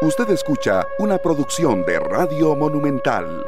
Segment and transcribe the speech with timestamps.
[0.00, 3.44] Usted escucha una producción de Radio Monumental.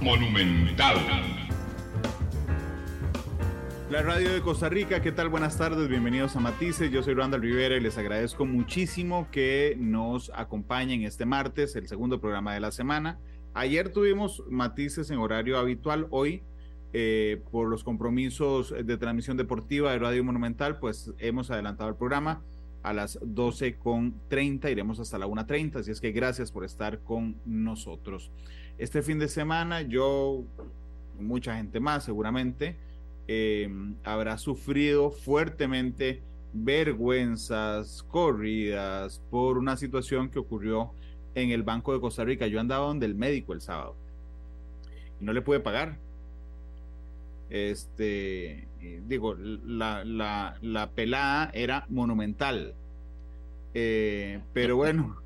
[0.00, 1.27] Monumental.
[3.90, 5.30] La radio de Costa Rica, ¿qué tal?
[5.30, 6.90] Buenas tardes, bienvenidos a Matices.
[6.90, 12.20] Yo soy Randall Rivera y les agradezco muchísimo que nos acompañen este martes, el segundo
[12.20, 13.18] programa de la semana.
[13.54, 16.42] Ayer tuvimos Matices en horario habitual, hoy
[16.92, 22.42] eh, por los compromisos de transmisión deportiva de Radio Monumental, pues hemos adelantado el programa
[22.82, 28.32] a las 12.30, iremos hasta la 1.30, así es que gracias por estar con nosotros.
[28.76, 30.44] Este fin de semana yo,
[31.18, 32.76] mucha gente más seguramente,
[33.28, 33.70] eh,
[34.04, 40.92] habrá sufrido fuertemente vergüenzas, corridas por una situación que ocurrió
[41.34, 42.46] en el Banco de Costa Rica.
[42.46, 43.94] Yo andaba donde el médico el sábado
[45.20, 45.98] y no le pude pagar.
[47.50, 48.66] Este,
[49.06, 52.74] digo, la, la, la pelada era monumental.
[53.74, 55.16] Eh, pero bueno,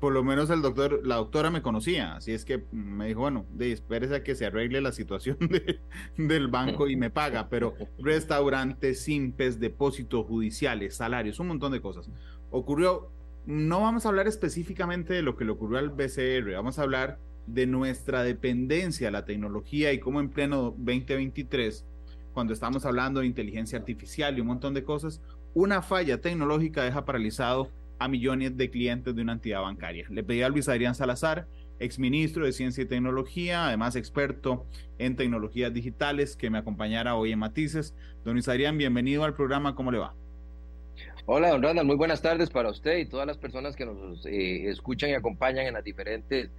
[0.00, 3.46] por lo menos el doctor, la doctora me conocía, así es que me dijo, bueno,
[3.58, 5.38] espérese a que se arregle la situación
[6.16, 12.10] del banco y me paga, pero restaurantes, simpes, depósitos judiciales, salarios, un montón de cosas.
[12.50, 13.10] Ocurrió,
[13.46, 17.18] no vamos a hablar específicamente de lo que le ocurrió al BCR, vamos a hablar
[17.46, 21.84] de nuestra dependencia a la tecnología y cómo en pleno 2023,
[22.34, 25.20] cuando estamos hablando de inteligencia artificial y un montón de cosas,
[25.54, 30.06] una falla tecnológica deja paralizado a millones de clientes de una entidad bancaria.
[30.10, 31.46] Le pedí a Luis Adrián Salazar,
[31.78, 34.66] exministro de Ciencia y Tecnología, además experto
[34.98, 37.94] en tecnologías digitales, que me acompañara hoy en Matices.
[38.24, 40.14] Don Luis Adrián, bienvenido al programa, ¿cómo le va?
[41.26, 44.68] Hola, don Randall, muy buenas tardes para usted y todas las personas que nos eh,
[44.68, 46.50] escuchan y acompañan en las diferentes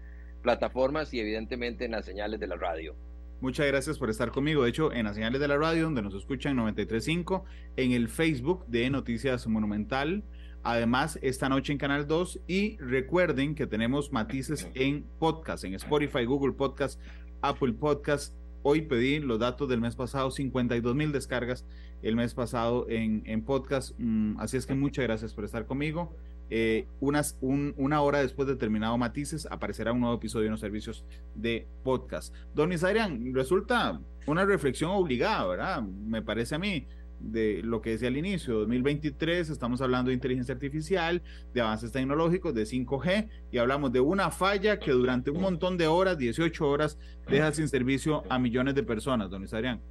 [0.42, 2.96] plataformas y evidentemente en las señales de la radio.
[3.42, 4.64] Muchas gracias por estar conmigo.
[4.64, 7.44] De hecho, en las señales de la radio, donde nos escuchan 93.5,
[7.78, 10.24] en el Facebook de Noticias Monumental,
[10.64, 16.26] Además, esta noche en Canal 2 y recuerden que tenemos matices en podcast, en Spotify,
[16.26, 17.00] Google Podcast,
[17.42, 18.36] Apple Podcast.
[18.62, 21.66] Hoy pedí los datos del mes pasado, 52 mil descargas
[22.02, 23.94] el mes pasado en, en podcast.
[23.98, 26.14] Mm, así es que muchas gracias por estar conmigo.
[26.52, 31.06] Eh, unas, una hora después de terminado Matices aparecerá un nuevo episodio en los servicios
[31.36, 32.36] de podcast.
[32.56, 35.84] Don Isarian, resulta una reflexión obligada, ¿verdad?
[35.84, 36.88] Me parece a mí
[37.20, 41.22] de lo que decía al inicio, 2023, estamos hablando de inteligencia artificial,
[41.54, 45.88] de avances tecnológicos, de 5G, y hablamos de una falla que durante un montón de
[45.88, 46.98] horas, 18 horas,
[47.30, 49.82] deja sin servicio a millones de personas, don Adrián.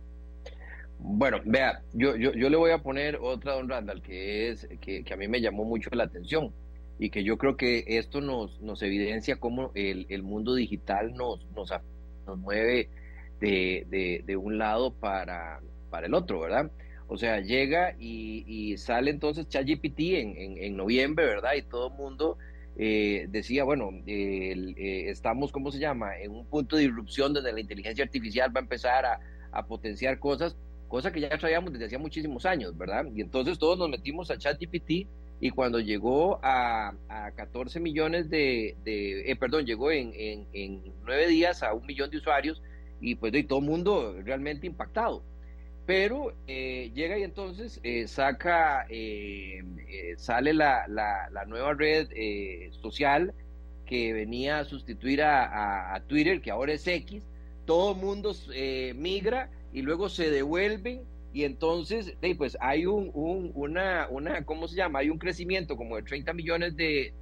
[0.98, 5.04] Bueno, vea, yo, yo, yo, le voy a poner otra, don Randall, que es que,
[5.12, 6.52] a mí me llamó mucho la atención
[6.98, 11.46] y que yo creo que esto nos, nos evidencia cómo el, el mundo digital nos,
[11.52, 11.72] nos,
[12.26, 12.88] nos mueve
[13.38, 16.72] de, de, de un lado para, para el otro, ¿verdad?
[17.08, 21.54] O sea, llega y, sale entonces ChatGPT en, en, en, noviembre, ¿verdad?
[21.56, 22.36] Y todo el mundo
[22.76, 26.16] eh, decía, bueno, eh, estamos, ¿cómo se llama?
[26.18, 29.20] En un punto de irrupción donde la inteligencia artificial va a empezar a,
[29.66, 33.06] potenciar cosas, cosas que ya traíamos desde hacía muchísimos años, ¿verdad?
[33.12, 35.08] Y entonces todos nos metimos a ChatGPT
[35.40, 36.94] y cuando llegó a,
[37.34, 42.62] 14 millones de, eh, perdón, llegó en, en, nueve días a un millón de usuarios
[43.00, 45.24] y pues de todo el mundo realmente impactado
[45.88, 49.64] pero eh, llega y entonces eh, saca, eh,
[50.18, 52.08] sale la, la, nueva red
[52.82, 53.32] social
[53.86, 57.24] que venía a sustituir a, Twitter, que ahora es X,
[57.64, 58.34] todo el mundo
[58.96, 64.98] migra y luego se devuelven y entonces pues hay un, una, una, ¿cómo se llama?
[64.98, 67.14] Hay un crecimiento como de 30 millones de,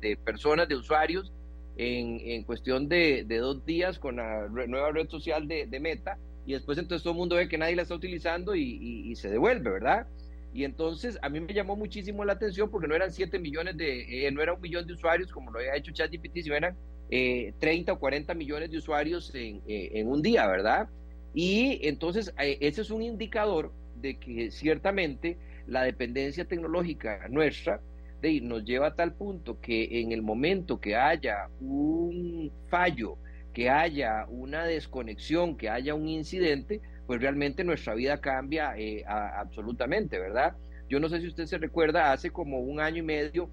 [0.00, 1.32] de, personas, de usuarios
[1.76, 6.18] en, en cuestión de, dos días con la nueva red social de Meta
[6.48, 9.70] y después entonces todo el mundo ve que nadie la está utilizando y, se devuelve,
[9.70, 10.06] ¿verdad?
[10.54, 14.26] Y entonces a mí me llamó muchísimo la atención porque no eran 7 millones de,
[14.26, 16.74] eh, no era un millón de usuarios como lo había hecho ChatGPT, sino eran
[17.10, 20.88] eh, 30 o 40 millones de usuarios en, eh, en un día, ¿verdad?
[21.34, 25.36] Y entonces eh, ese es un indicador de que ciertamente
[25.66, 27.82] la dependencia tecnológica nuestra
[28.22, 33.18] de, nos lleva a tal punto que en el momento que haya un fallo
[33.58, 40.16] que haya una desconexión, que haya un incidente, pues realmente nuestra vida cambia eh, absolutamente,
[40.16, 40.54] ¿verdad?
[40.88, 43.50] Yo no sé si usted se recuerda, hace como un año y medio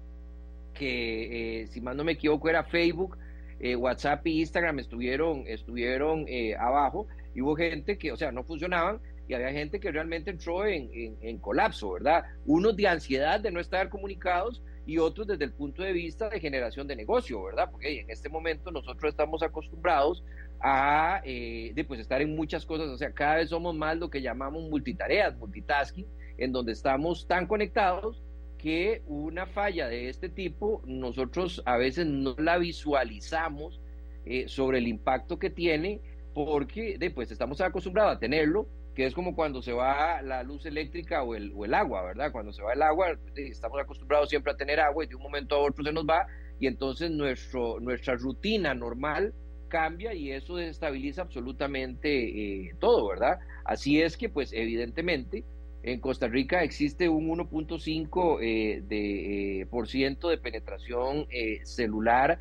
[0.74, 3.18] que, eh, si más no me equivoco, era Facebook,
[3.58, 6.24] eh, WhatsApp y Instagram estuvieron, estuvieron
[6.56, 10.64] abajo y hubo gente que, o sea, no funcionaban y había gente que realmente entró
[10.66, 10.88] en,
[11.20, 12.22] en colapso, ¿verdad?
[12.44, 16.40] Unos de ansiedad de no estar comunicados y otros desde el punto de vista de
[16.40, 17.68] generación de negocio, ¿verdad?
[17.70, 20.22] Porque en este momento nosotros estamos acostumbrados
[20.60, 24.08] a eh, de, pues, estar en muchas cosas, o sea, cada vez somos más lo
[24.08, 26.06] que llamamos multitareas, multitasking,
[26.38, 28.22] en donde estamos tan conectados
[28.58, 33.80] que una falla de este tipo nosotros a veces no la visualizamos
[34.24, 36.00] eh, sobre el impacto que tiene
[36.32, 40.64] porque de, pues, estamos acostumbrados a tenerlo, que es como cuando se va la luz
[40.64, 42.32] eléctrica o el, o el agua, ¿verdad?
[42.32, 45.54] Cuando se va el agua, estamos acostumbrados siempre a tener agua y de un momento
[45.54, 46.26] a otro se nos va
[46.58, 49.34] y entonces nuestro, nuestra rutina normal
[49.68, 53.38] cambia y eso desestabiliza absolutamente eh, todo, ¿verdad?
[53.66, 55.44] Así es que, pues, evidentemente,
[55.82, 62.38] en Costa Rica existe un 1.5 eh, de, eh, por ciento de penetración eh, celular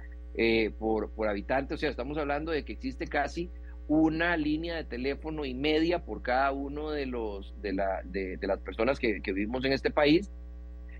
[0.79, 3.49] por, por habitante, o sea, estamos hablando de que existe casi
[3.87, 8.59] una línea de teléfono y media por cada uno de los de, la, de, las
[8.59, 10.31] personas que, que, vivimos en este país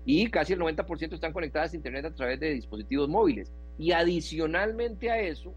[0.04, 5.10] y casi el 90% están conectadas a internet a través de dispositivos móviles y adicionalmente
[5.10, 5.52] a eso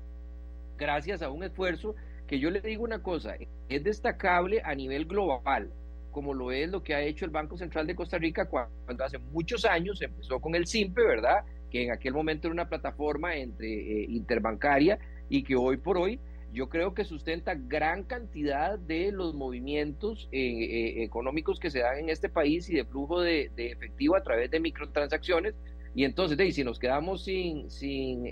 [0.77, 1.95] gracias a un esfuerzo
[2.25, 3.35] que yo le digo una cosa
[3.69, 5.71] es destacable a nivel global
[6.11, 9.17] como lo es lo que ha hecho el Banco Central de Costa Rica cuando hace
[9.17, 11.43] muchos años empezó con el SIMPE, ¿verdad?
[11.69, 14.99] Que en aquel momento era una plataforma entre eh, interbancaria
[15.29, 16.19] y que hoy por hoy
[16.51, 21.99] yo creo que sustenta gran cantidad de los movimientos eh, eh, económicos que se dan
[21.99, 25.55] en este país y de flujo de, efectivo a través de microtransacciones.
[25.95, 28.23] Y entonces, si nos quedamos sin, sin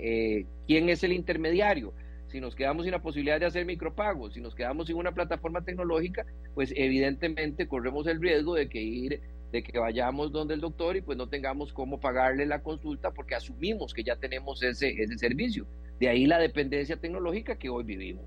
[0.66, 1.92] quién es el intermediario,
[2.28, 5.64] si nos quedamos sin la posibilidad de hacer micropagos, si nos quedamos sin una plataforma
[5.64, 9.20] tecnológica, pues evidentemente corremos el riesgo de que ir
[9.52, 13.34] de que vayamos donde el doctor y pues no tengamos cómo pagarle la consulta porque
[13.34, 15.66] asumimos que ya tenemos ese, ese servicio.
[15.98, 18.24] De ahí la dependencia tecnológica que hoy vivimos.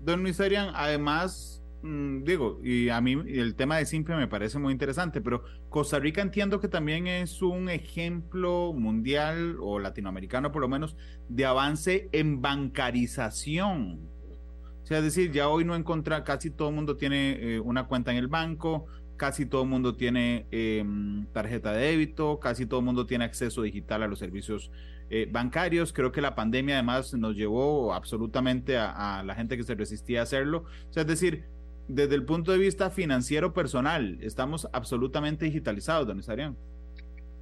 [0.00, 4.72] Don Luis además Mm, digo, y a mí el tema de Simple me parece muy
[4.72, 10.68] interesante, pero Costa Rica entiendo que también es un ejemplo mundial o latinoamericano por lo
[10.68, 10.96] menos
[11.28, 14.08] de avance en bancarización.
[14.82, 17.86] O sea, es decir, ya hoy no encuentra, casi todo el mundo tiene eh, una
[17.88, 18.86] cuenta en el banco,
[19.22, 23.62] casi todo el mundo tiene em, tarjeta de débito, casi todo el mundo tiene acceso
[23.62, 24.72] digital a los servicios
[25.10, 25.92] eh, bancarios.
[25.92, 30.22] Creo que la pandemia además nos llevó absolutamente a, la gente que se resistía a
[30.24, 30.64] hacerlo.
[30.90, 31.44] O sea, es decir,
[31.86, 36.56] desde el punto de vista financiero personal, estamos absolutamente digitalizados, don Isarián.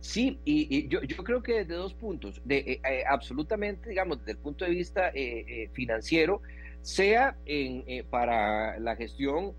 [0.00, 4.38] Sí, y, yo, creo que desde dos puntos, de, eh, eh, absolutamente, digamos, desde el
[4.38, 6.42] punto de vista eh, financiero,
[6.82, 9.54] sea en, para la gestión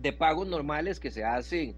[0.00, 1.76] de pagos normales que se hacen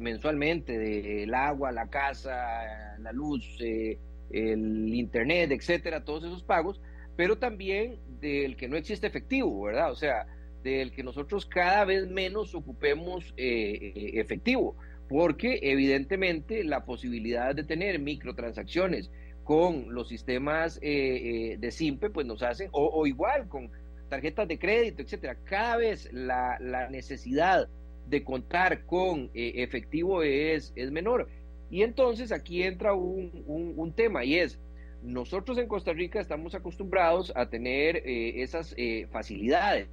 [0.00, 6.80] mensualmente, del agua, la casa, la luz, el internet, etcétera, todos esos pagos,
[7.16, 9.90] pero también del que no existe efectivo, ¿verdad?
[9.90, 10.26] O sea,
[10.62, 14.76] del que nosotros cada vez menos ocupemos eh, eh, efectivo,
[15.08, 19.10] porque evidentemente la posibilidad de tener microtransacciones
[19.44, 23.70] con los sistemas eh, de SIMPE, pues nos hacen, o, igual con
[24.08, 26.58] tarjetas de crédito, etcétera, cada vez la,
[26.90, 27.68] necesidad
[28.06, 31.28] de contar con efectivo es, es menor.
[31.70, 34.60] Y entonces aquí entra un, un, tema y es,
[35.02, 38.76] nosotros en Costa Rica estamos acostumbrados a tener esas
[39.10, 39.88] facilidades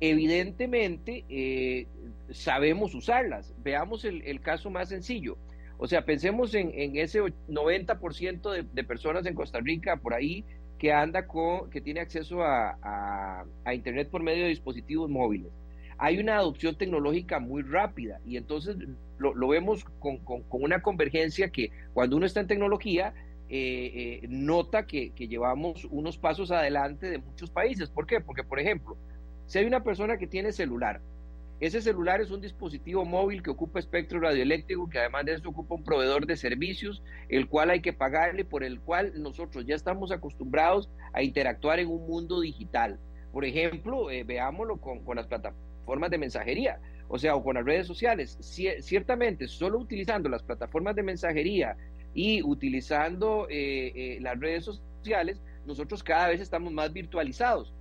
[0.00, 1.86] evidentemente eh,
[2.30, 3.54] sabemos usarlas.
[3.62, 5.36] Veamos el, caso más sencillo.
[5.78, 10.44] O sea, pensemos en, ese 90% de, de, personas en Costa Rica por ahí
[10.78, 15.50] que anda con, que tiene acceso a, Internet por medio de dispositivos móviles.
[15.98, 18.76] Hay una adopción tecnológica muy rápida y entonces
[19.18, 20.20] lo, vemos con,
[20.50, 23.12] una convergencia que cuando uno está en tecnología,
[23.50, 27.90] eh, eh, nota que, que llevamos unos pasos adelante de muchos países.
[27.90, 28.20] ¿Por qué?
[28.20, 28.96] Porque, por ejemplo,
[29.46, 31.00] si hay una persona que tiene celular,
[31.60, 35.74] ese celular es un dispositivo móvil que ocupa espectro radioeléctrico, que además de eso ocupa
[35.74, 40.12] un proveedor de servicios, el cual hay que pagarle, por el cual nosotros ya estamos
[40.12, 43.00] acostumbrados a interactuar en un mundo digital.
[43.32, 47.88] Por ejemplo, eh, veámoslo con, las plataformas de mensajería, o sea, o con las redes
[47.88, 48.38] sociales.
[48.80, 51.76] ciertamente, solo utilizando las plataformas de mensajería
[52.14, 57.74] y utilizando eh, eh, las redes sociales, nosotros cada vez estamos más virtualizados.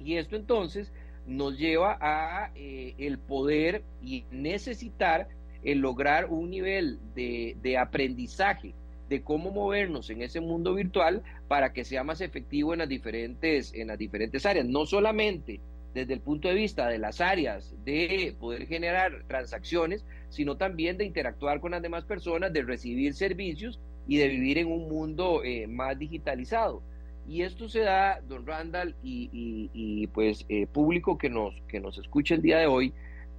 [0.00, 0.92] Y esto entonces
[1.26, 5.28] nos lleva a eh, el poder y necesitar
[5.62, 8.74] el lograr un nivel de, de, aprendizaje
[9.08, 13.72] de cómo movernos en ese mundo virtual para que sea más efectivo en las diferentes,
[13.74, 15.60] en las diferentes áreas, no solamente
[15.94, 21.04] desde el punto de vista de las áreas de poder generar transacciones, sino también de
[21.04, 25.66] interactuar con las demás personas, de recibir servicios y de vivir en un mundo eh,
[25.68, 26.82] más digitalizado.
[27.26, 32.34] Y esto se da, don Randall, y, pues eh, público que nos, que nos escucha
[32.34, 32.92] el día de hoy,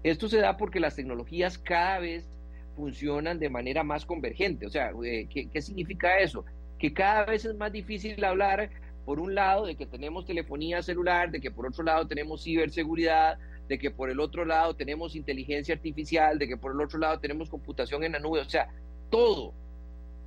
[0.03, 2.27] esto se da porque las tecnologías cada vez
[2.75, 4.65] funcionan de manera más convergente.
[4.65, 6.45] O sea, eh, ¿qué, ¿qué significa eso?
[6.79, 8.69] Que cada vez es más difícil hablar,
[9.05, 13.37] por un lado, de que tenemos telefonía celular, de que por otro lado tenemos ciberseguridad,
[13.67, 17.19] de que por el otro lado tenemos inteligencia artificial, de que por el otro lado
[17.19, 18.69] tenemos computación en la nube, o sea,
[19.09, 19.53] todo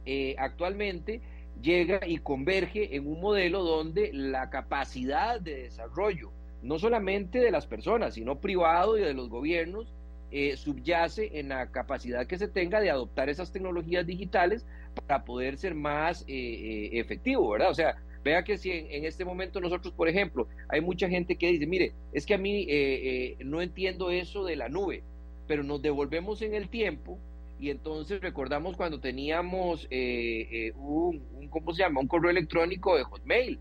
[0.06, 1.20] eh, actualmente
[1.62, 6.30] llega y converge en un modelo donde la capacidad de desarrollo,
[6.62, 9.92] no solamente de las personas, sino privado y de los gobiernos,
[10.30, 14.66] eh, subyace en la capacidad que se tenga de adoptar esas tecnologías digitales
[15.06, 17.70] para poder ser más eh, efectivo, ¿verdad?
[17.70, 21.52] O sea, Vea que si en, este momento nosotros, por ejemplo, hay mucha gente que
[21.52, 25.02] dice, mire, es que a mí eh, eh, no entiendo eso de la nube,
[25.46, 27.18] pero nos devolvemos en el tiempo
[27.58, 32.00] y entonces recordamos cuando teníamos eh, un, ¿cómo se llama?
[32.00, 33.58] Un correo electrónico de Hotmail.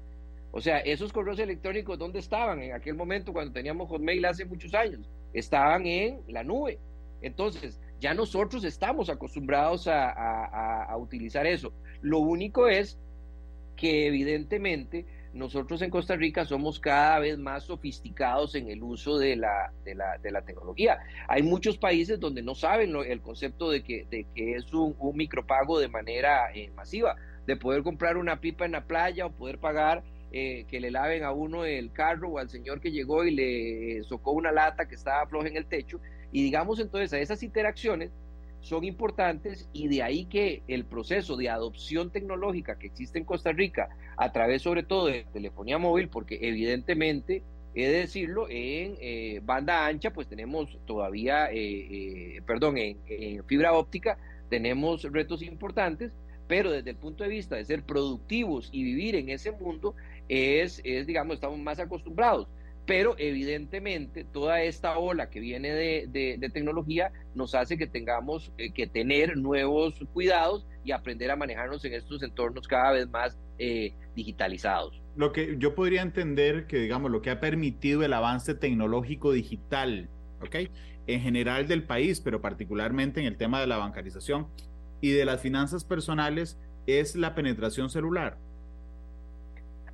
[0.51, 4.74] O sea, esos correos electrónicos, ¿dónde estaban en aquel momento cuando teníamos Hotmail hace muchos
[4.74, 5.10] años?
[5.34, 6.80] Estaban en la nube.
[7.22, 11.74] Entonces, ya nosotros estamos acostumbrados a utilizar eso.
[12.01, 13.00] Lo único es
[13.75, 19.36] que evidentemente nosotros en Costa Rica somos cada vez más sofisticados en el uso de
[19.36, 21.00] la, de la, de la tecnología.
[21.28, 25.80] Hay muchos países donde no saben el concepto de que, de que es un, micropago
[25.80, 27.16] de manera eh, masiva,
[27.46, 31.24] de poder comprar una pipa en la playa o poder pagar eh, que le laven
[31.24, 34.96] a uno el carro o al señor que llegó y le socó una lata que
[34.96, 36.00] estaba floja en el techo.
[36.32, 38.12] Y digamos entonces a esas interacciones
[38.62, 43.52] son importantes y de ahí que el proceso de adopción tecnológica que existe en Costa
[43.52, 47.44] Rica, a través sobre todo de telefonía móvil, porque evidentemente,
[47.76, 53.44] he de decirlo, en eh, banda ancha, pues tenemos todavía, eh, eh, perdón, en, en,
[53.46, 54.18] fibra óptica
[54.50, 56.12] tenemos retos importantes,
[56.48, 59.96] pero desde el punto de vista de ser productivos y vivir en ese mundo,
[60.30, 62.48] es, es digamos, estamos más acostumbrados
[62.88, 68.88] pero evidentemente toda esta ola que viene de, tecnología nos hace que tengamos eh, que
[68.88, 75.01] tener nuevos cuidados y aprender a manejarnos en estos entornos cada vez más eh, digitalizados.
[75.17, 80.10] Lo que yo podría entender que, digamos, lo que ha permitido el avance tecnológico digital,
[80.41, 80.72] ¿ok?
[81.08, 84.48] En general del país, pero particularmente en el tema de la bancarización
[85.01, 88.38] y de las finanzas personales, es la penetración celular.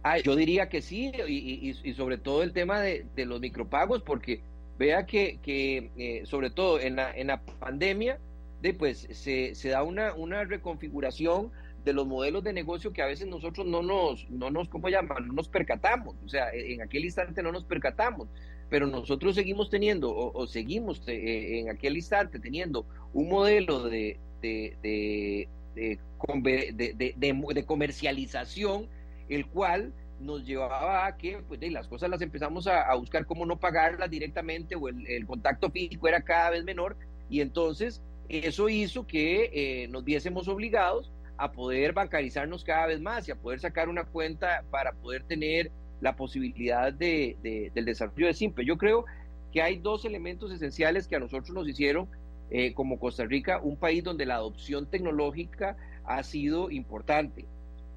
[0.03, 4.41] Ah, yo diría que sí, y, sobre todo el tema de, los micropagos, porque
[4.77, 8.19] vea que, eh, sobre todo en la, pandemia,
[8.61, 11.51] de, pues se, da una, reconfiguración
[11.85, 15.27] de los modelos de negocio que a veces nosotros no nos, no nos, ¿cómo llaman?
[15.27, 18.27] No nos percatamos, o sea, en aquel instante no nos percatamos,
[18.69, 24.75] pero nosotros seguimos teniendo, o, seguimos eh, en aquel instante teniendo un modelo de, de,
[24.81, 28.87] de, de comercialización
[29.29, 33.57] el cual nos llevaba a que pues, las cosas las empezamos a, buscar cómo no
[33.57, 36.95] pagarlas directamente o el, contacto físico era cada vez menor
[37.29, 43.27] y entonces eso hizo que eh, nos viésemos obligados a poder bancarizarnos cada vez más
[43.27, 47.37] y a poder sacar una cuenta para poder tener la posibilidad de,
[47.73, 48.65] del desarrollo de Simple.
[48.65, 49.05] Yo creo
[49.51, 52.07] que hay dos elementos esenciales que a nosotros nos hicieron
[52.49, 57.45] eh, como Costa Rica un país donde la adopción tecnológica ha sido importante.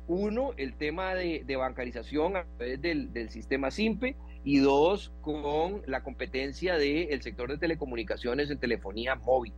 [0.08, 6.78] Uno, el tema de, bancarización a través del, sistema SIMPE y dos, con la competencia
[6.78, 9.52] del sector de telecomunicaciones en telefonía móvil.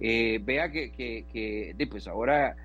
[0.00, 2.56] Eh, vea que, que, pues ahora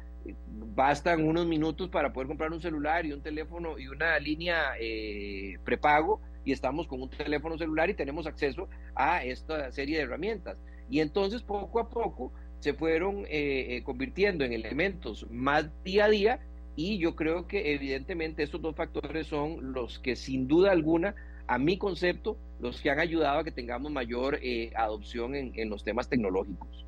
[0.48, 5.60] bastan unos minutos para poder comprar un celular y un teléfono y una línea eh,
[5.64, 10.58] prepago y estamos con un teléfono celular y tenemos acceso a esta serie de herramientas.
[10.90, 16.40] Y entonces poco a poco se fueron eh, convirtiendo en elementos más día a día
[16.76, 21.16] y yo creo que evidentemente estos dos factores son los que sin duda alguna,
[21.48, 25.84] a mi concepto, los que han ayudado a que tengamos mayor eh, adopción en, los
[25.84, 26.86] temas tecnológicos.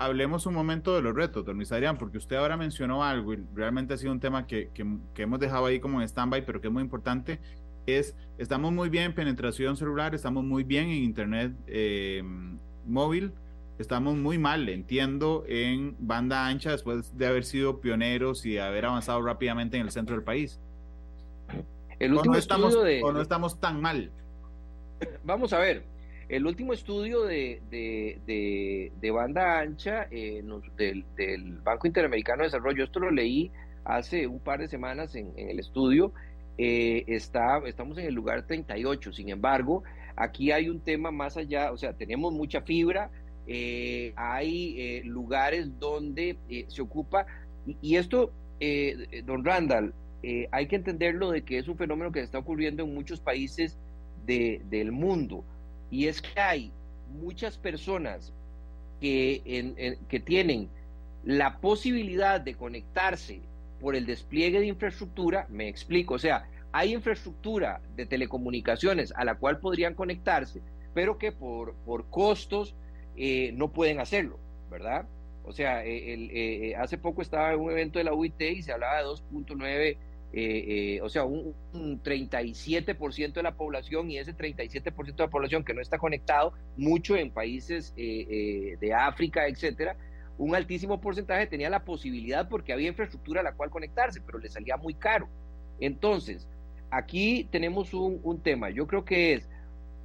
[0.00, 3.38] Hablemos un momento de los retos, don Luis Adrián, porque usted ahora mencionó algo y
[3.54, 4.70] realmente ha sido un tema que,
[5.16, 7.40] hemos dejado ahí como en stand-by, pero que es muy importante,
[7.86, 12.22] es, estamos muy bien en penetración celular, estamos muy bien en Internet eh,
[12.86, 13.32] móvil,
[13.78, 19.22] estamos muy mal, entiendo, en banda ancha después de haber sido pioneros y haber avanzado
[19.22, 20.60] rápidamente en el centro del país.
[21.98, 24.10] El último no estamos, de, o no estamos tan mal.
[25.24, 25.84] Vamos a ver,
[26.28, 30.44] el último estudio de, de, de banda ancha eh,
[30.76, 33.50] del, del, Banco Interamericano de Desarrollo, esto lo leí
[33.84, 36.12] hace un par de semanas en, en el estudio,
[36.58, 39.84] eh, está, estamos en el lugar 38, sin embargo,
[40.16, 43.10] aquí hay un tema más allá, o sea, tenemos mucha fibra,
[43.50, 47.24] eh, hay eh, lugares donde eh, se ocupa,
[47.80, 48.30] y, esto,
[49.24, 49.94] don Randall,
[50.50, 53.76] hay que entenderlo de que es un fenómeno que está ocurriendo en muchos países
[54.26, 55.44] del mundo,
[55.90, 56.72] y es que hay
[57.20, 58.32] muchas personas
[59.00, 60.68] que, que tienen
[61.24, 63.40] la posibilidad de conectarse
[63.80, 69.36] por el despliegue de infraestructura, me explico, o sea, hay infraestructura de telecomunicaciones a la
[69.36, 70.62] cual podrían conectarse,
[70.94, 72.74] pero que por, por costos
[73.18, 74.38] eh, no pueden hacerlo,
[74.70, 75.06] ¿verdad?
[75.44, 78.62] O sea, eh, el, eh, hace poco estaba en un evento de la UIT y
[78.62, 85.24] se hablaba de 2.9, o sea, un, 37% de la población y ese 37% de
[85.24, 89.96] la población que no está conectado, mucho en países de África, etcétera,
[90.38, 94.48] un altísimo porcentaje tenía la posibilidad porque había infraestructura a la cual conectarse, pero le
[94.48, 95.28] salía muy caro.
[95.80, 96.46] Entonces,
[96.90, 98.70] aquí tenemos un, tema.
[98.70, 99.48] Yo creo que es,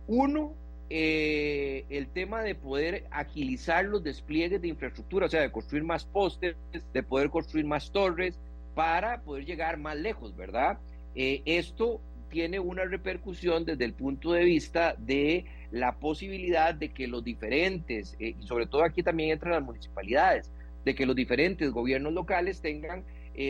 [0.08, 0.56] uno,
[0.90, 6.06] eh, el tema de poder agilizar los despliegues de infraestructura, o sea, de construir más
[6.06, 6.56] postes,
[6.94, 8.38] de poder construir más torres
[8.76, 10.78] para poder llegar más lejos, ¿verdad?
[11.16, 17.08] Eh, esto tiene una repercusión desde el punto de vista de la posibilidad de que
[17.08, 20.52] los diferentes, eh, y sobre todo aquí también entran las municipalidades,
[20.86, 23.04] de que los diferentes gobiernos locales tengan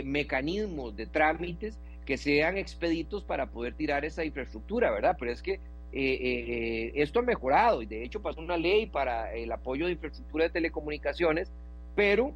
[0.05, 5.17] mecanismos de trámites que sean expeditos para poder tirar esa infraestructura, ¿verdad?
[5.19, 5.59] Pero es que
[5.95, 9.91] eh, eh, esto ha mejorado y de hecho pasó una ley para el apoyo de
[9.91, 11.51] infraestructura de telecomunicaciones,
[11.95, 12.33] pero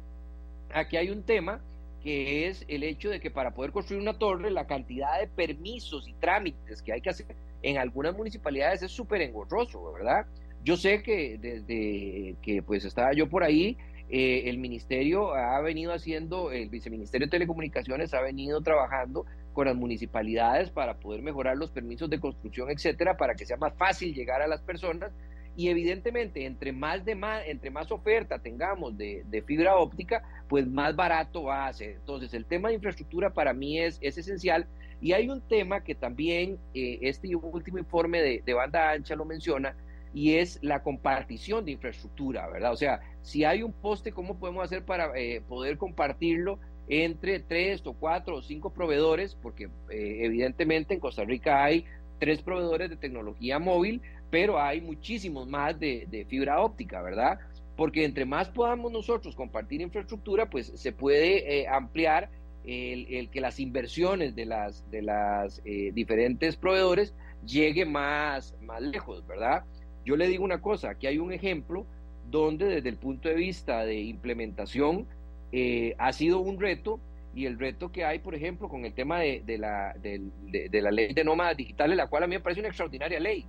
[0.72, 1.60] aquí hay un tema
[2.02, 6.08] que es el hecho de que para poder construir una torre la cantidad de permisos
[6.08, 7.26] y trámites que hay que hacer
[7.62, 10.26] en algunas municipalidades es súper engorroso, ¿verdad?
[10.64, 13.76] Yo sé que desde que pues estaba yo por ahí,
[14.10, 19.26] eh, el ministerio ha venido haciendo, el viceministerio de Telecomunicaciones ha venido trabajando
[19.58, 23.74] con las municipalidades para poder mejorar los permisos de construcción, etcétera, para que sea más
[23.74, 25.10] fácil llegar a las personas.
[25.56, 30.94] Y evidentemente, entre más, de más, entre más oferta tengamos de, fibra óptica, pues más
[30.94, 31.96] barato va a ser.
[31.96, 34.68] Entonces, el tema de infraestructura para mí es, es esencial.
[35.00, 39.74] Y hay un tema que también eh, este último informe de, banda ancha lo menciona,
[40.14, 42.72] y es la compartición de infraestructura, ¿verdad?
[42.72, 47.86] O sea, si hay un poste, ¿cómo podemos hacer para eh, poder compartirlo entre tres
[47.86, 51.84] o cuatro o cinco proveedores, porque eh, evidentemente en Costa Rica hay
[52.18, 57.38] tres proveedores de tecnología móvil, pero hay muchísimos más de, fibra óptica, ¿verdad?
[57.76, 62.28] Porque entre más podamos nosotros compartir infraestructura, pues se puede eh, ampliar
[62.64, 67.14] el, que las inversiones de las, de las eh, diferentes proveedores
[67.46, 69.64] llegue más, más lejos, ¿verdad?
[70.04, 71.86] Yo le digo una cosa, aquí hay un ejemplo
[72.30, 75.06] donde desde el punto de vista de implementación,
[75.52, 77.00] eh, ha sido un reto
[77.34, 81.12] y el reto que hay, por ejemplo, con el tema de, la, de, la ley
[81.12, 83.46] de nómadas digitales, la cual a mí me parece una extraordinaria ley,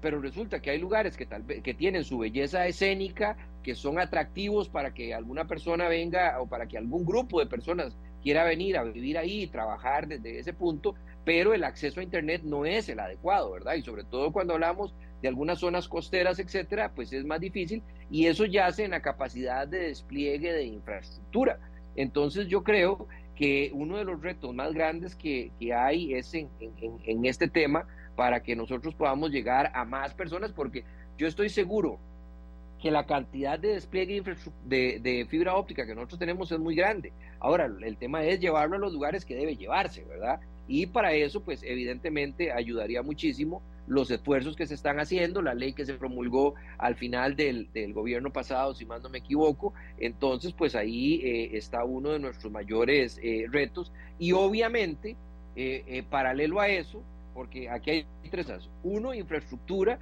[0.00, 4.68] pero resulta que hay lugares que, tal que tienen su belleza escénica, que son atractivos
[4.68, 8.84] para que alguna persona venga o para que algún grupo de personas quiera venir a
[8.84, 13.00] vivir ahí y trabajar desde ese punto, pero el acceso a Internet no es el
[13.00, 13.74] adecuado, ¿verdad?
[13.74, 18.26] Y sobre todo cuando hablamos de algunas zonas costeras, etcétera, pues es más difícil y
[18.26, 21.58] eso yace en la capacidad de despliegue de infraestructura.
[21.96, 26.48] Entonces yo creo que uno de los retos más grandes que, hay es en,
[27.24, 30.84] este tema para que nosotros podamos llegar a más personas, porque
[31.16, 31.98] yo estoy seguro
[32.80, 34.22] que la cantidad de despliegue
[34.64, 37.12] de, de, fibra óptica que nosotros tenemos es muy grande.
[37.40, 40.40] Ahora, el tema es llevarlo a los lugares que debe llevarse, ¿verdad?
[40.68, 45.72] Y para eso, pues evidentemente ayudaría muchísimo los esfuerzos que se están haciendo, la ley
[45.72, 49.72] que se promulgó al final del, gobierno pasado, si más no me equivoco.
[49.98, 53.92] Entonces, pues ahí eh, está uno de nuestros mayores eh, retos.
[54.18, 55.16] Y obviamente,
[55.56, 57.02] eh, paralelo a eso,
[57.34, 58.68] porque aquí hay tres cosas.
[58.82, 59.98] Uno, infraestructura.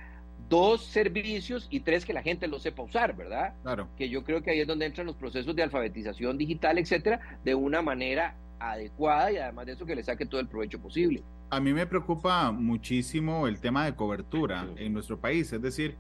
[0.49, 1.67] Dos, servicios.
[1.71, 3.55] Y tres, que la gente lo sepa usar, ¿verdad?
[3.63, 3.89] Claro.
[3.97, 7.55] Que yo creo que ahí es donde entran los procesos de alfabetización digital, etcétera, de
[7.55, 11.23] una manera adecuada y además de eso que le saque todo el provecho posible.
[11.51, 15.97] A mí me preocupa muchísimo el tema de cobertura en nuestro país, es decir,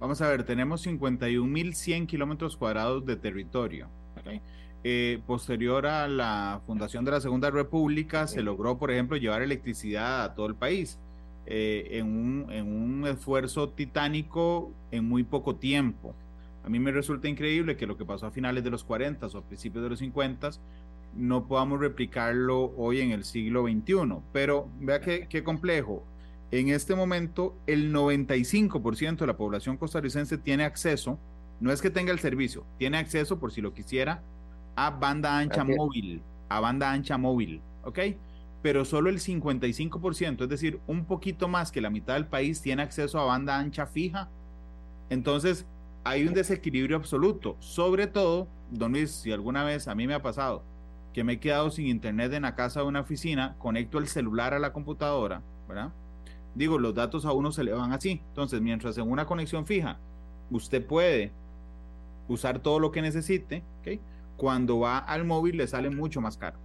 [0.00, 3.88] vamos a ver, tenemos 51.100 kilómetros cuadrados de territorio.
[4.84, 10.24] Eh, posterior a la fundación de la Segunda República, se logró, por ejemplo, llevar electricidad
[10.24, 10.98] a todo el país
[11.46, 16.14] eh, en, un, en un esfuerzo titánico en muy poco tiempo.
[16.64, 19.38] A mí me resulta increíble que lo que pasó a finales de los 40 o
[19.38, 20.50] a principios de los 50
[21.14, 24.22] no podamos replicarlo hoy en el siglo XXI.
[24.32, 26.04] Pero vea qué, qué complejo.
[26.50, 31.18] En este momento, el 95% de la población costarricense tiene acceso,
[31.60, 34.22] no es que tenga el servicio, tiene acceso, por si lo quisiera,
[34.74, 37.98] a banda ancha móvil, a banda ancha móvil, ¿ok?
[38.62, 42.82] Pero solo el 55%, es decir, un poquito más que la mitad del país tiene
[42.82, 44.30] acceso a banda ancha fija.
[45.10, 45.66] Entonces,
[46.04, 47.56] hay un desequilibrio absoluto.
[47.60, 50.62] Sobre todo, don Luis, si alguna vez a mí me ha pasado,
[51.18, 54.54] que me he quedado sin internet en la casa de una oficina, conecto el celular
[54.54, 55.90] a la computadora, ¿verdad?
[56.54, 58.20] Digo, los datos a uno se le van así.
[58.28, 59.98] Entonces, mientras en una conexión fija
[60.52, 61.32] usted puede
[62.28, 63.98] usar todo lo que necesite, ¿okay?
[64.36, 66.56] cuando va al móvil le sale mucho más caro.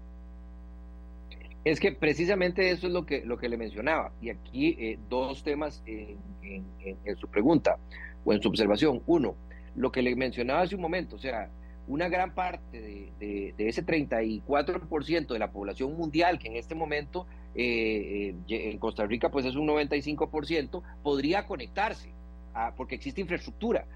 [1.66, 4.12] Es que precisamente eso es lo que, lo que le mencionaba.
[4.22, 6.20] Y aquí eh, dos temas en,
[7.20, 7.78] su pregunta
[8.24, 9.02] o en su observación.
[9.08, 9.34] Uno,
[9.76, 11.50] lo que le mencionaba hace un momento, o sea,
[11.88, 12.82] una gran parte
[13.20, 18.78] de, de, ese 34% de la población mundial que en este momento eh, eh, en
[18.78, 22.10] Costa Rica pues es un 95%, podría conectarse
[22.78, 23.88] porque existe infraestructura,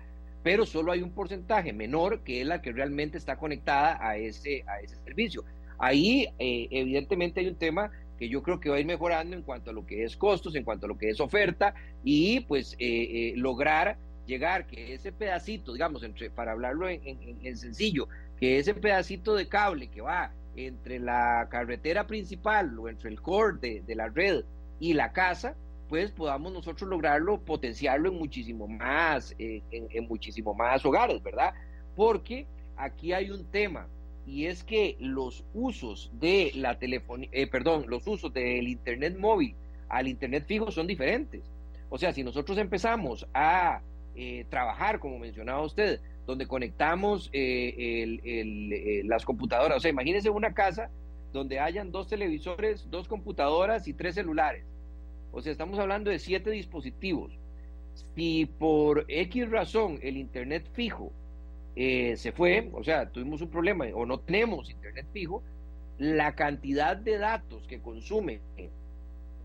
[0.41, 4.63] pero solo hay un porcentaje menor que es la que realmente está conectada a ese,
[4.67, 5.43] a ese servicio.
[5.77, 9.43] Ahí eh, evidentemente hay un tema que yo creo que va a ir mejorando en
[9.43, 12.75] cuanto a lo que es costos, en cuanto a lo que es oferta y pues
[13.35, 18.07] lograr llegar que ese pedacito, digamos, entre, para hablarlo en, sencillo,
[18.39, 23.81] que ese pedacito de cable que va entre la carretera principal o entre el core
[23.81, 24.43] de, la red
[24.79, 25.55] y la casa,
[25.89, 31.53] pues podamos nosotros lograrlo, potenciarlo en muchísimo más, en, muchísimo más hogares, ¿verdad?
[31.95, 33.87] Porque aquí hay un tema
[34.25, 39.55] y es que los usos de la telefonía, eh, perdón, los usos del internet móvil
[39.87, 41.49] al internet fijo son diferentes.
[41.89, 43.81] O sea, si nosotros empezamos a
[44.19, 49.77] eh, trabajar, como mencionaba usted, donde conectamos eh, eh, las computadoras.
[49.77, 50.89] O sea, imagínense una casa
[51.33, 54.65] donde hayan dos televisores, dos computadoras y tres celulares.
[55.31, 57.31] O sea, estamos hablando de siete dispositivos.
[58.15, 61.11] Si por X razón el Internet fijo
[61.75, 65.43] se fue, o sea, tuvimos un problema o no tenemos Internet fijo,
[65.99, 68.39] la cantidad de datos que consume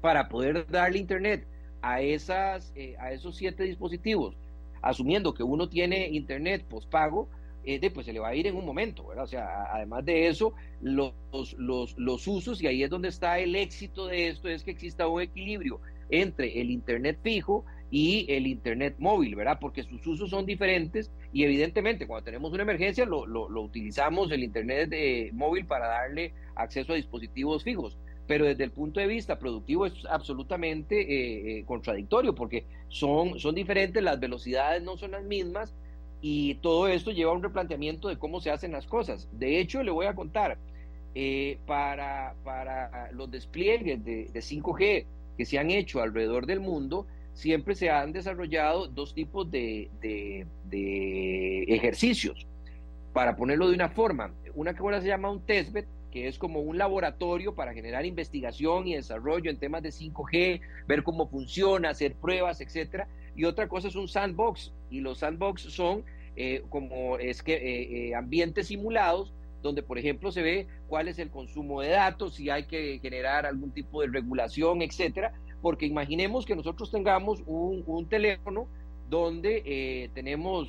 [0.00, 1.44] para poder darle Internet
[1.82, 4.34] a, esas, a esos siete dispositivos
[4.82, 7.28] asumiendo que uno tiene internet postpago,
[7.64, 9.24] eh, pues se le va a ir en un momento, ¿verdad?
[9.24, 11.14] O sea, además de eso, los,
[11.56, 15.06] los, los usos, y ahí es donde está el éxito de esto, es que exista
[15.06, 19.58] un equilibrio entre el internet fijo y el internet móvil, ¿verdad?
[19.60, 24.32] Porque sus usos son diferentes y evidentemente cuando tenemos una emergencia lo, lo, lo utilizamos
[24.32, 29.06] el internet de móvil para darle acceso a dispositivos fijos pero desde el punto de
[29.06, 35.12] vista productivo es absolutamente eh, eh, contradictorio porque son, son diferentes, las velocidades no son
[35.12, 35.74] las mismas
[36.20, 39.28] y todo esto lleva a un replanteamiento de cómo se hacen las cosas.
[39.32, 40.56] De hecho, le voy a contar,
[41.14, 45.04] eh, para, para los despliegues de, 5G
[45.36, 50.46] que se han hecho alrededor del mundo, siempre se han desarrollado dos tipos de, de,
[50.70, 52.46] de ejercicios.
[53.12, 56.60] Para ponerlo de una forma, una que ahora se llama un testbed, que es como
[56.60, 62.14] un laboratorio para generar investigación y desarrollo en temas de 5G, ver cómo funciona, hacer
[62.14, 63.08] pruebas, etcétera.
[63.34, 66.04] Y otra cosa es un sandbox, y los sandbox son
[66.36, 71.18] eh, como es que eh, eh, ambientes simulados donde por ejemplo se ve cuál es
[71.18, 76.44] el consumo de datos, si hay que generar algún tipo de regulación, etcétera, porque imaginemos
[76.44, 78.66] que nosotros tengamos un, teléfono
[79.08, 80.68] donde tenemos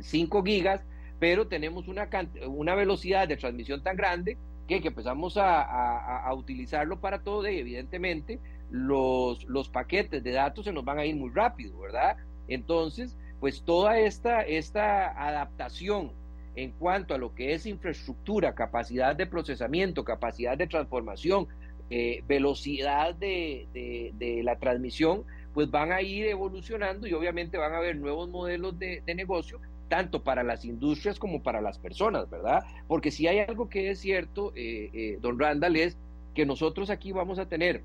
[0.00, 0.80] 5 gigas,
[1.20, 2.08] pero tenemos una,
[2.46, 9.68] una velocidad de transmisión tan grande que, empezamos a, utilizarlo para todo y evidentemente los,
[9.70, 12.16] paquetes de datos se nos van a ir muy rápido, ¿verdad?
[12.48, 16.12] Entonces, pues toda esta, esta adaptación
[16.54, 21.48] en cuanto a lo que es infraestructura, capacidad de procesamiento, capacidad de transformación,
[21.90, 27.78] eh, velocidad de, de, la transmisión, pues van a ir evolucionando y obviamente van a
[27.78, 29.60] haber nuevos modelos de, negocio
[29.92, 32.64] tanto para las industrias como para las personas, ¿verdad?
[32.88, 35.98] Porque si hay algo que es cierto, eh, eh, don Randall, es
[36.34, 37.82] que nosotros aquí vamos a tener,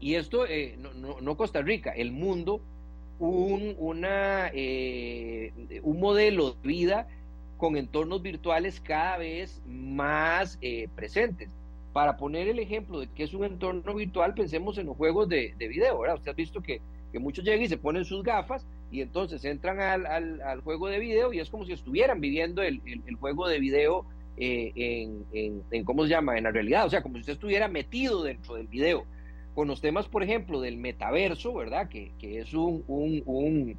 [0.00, 0.76] y esto eh,
[1.22, 2.60] no, Costa Rica, el mundo,
[3.18, 7.08] un, una, un modelo de vida
[7.56, 10.58] con entornos virtuales cada vez más
[10.94, 11.48] presentes.
[11.94, 15.54] Para poner el ejemplo de que es un entorno virtual, pensemos en los juegos de,
[15.56, 16.16] de video, ¿verdad?
[16.16, 16.82] Usted ha visto que,
[17.12, 20.06] que muchos llegan y se ponen sus gafas y entonces entran al,
[20.40, 24.06] al, juego de video y es como si estuvieran viviendo el, el, juego de video
[24.36, 24.70] eh,
[25.32, 26.38] en, en, ¿cómo se llama?
[26.38, 29.04] En la realidad, o sea, como si usted estuviera metido dentro del video.
[29.56, 31.88] Con los temas, por ejemplo, del metaverso, ¿verdad?
[31.88, 33.76] Que, que es un, un, un,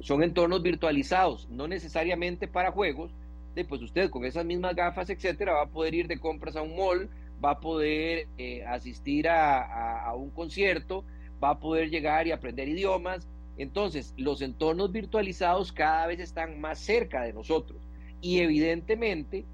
[0.00, 3.12] son entornos virtualizados, no necesariamente para juegos,
[3.54, 6.62] de, pues usted con esas mismas gafas, etcétera, va a poder ir de compras a
[6.62, 7.08] un mall,
[7.44, 11.04] va a poder eh, asistir a, a, a un concierto,
[11.42, 16.78] va a poder llegar y aprender idiomas, entonces, los entornos virtualizados cada vez están más
[16.78, 17.88] cerca de nosotros
[18.20, 19.44] y evidentemente,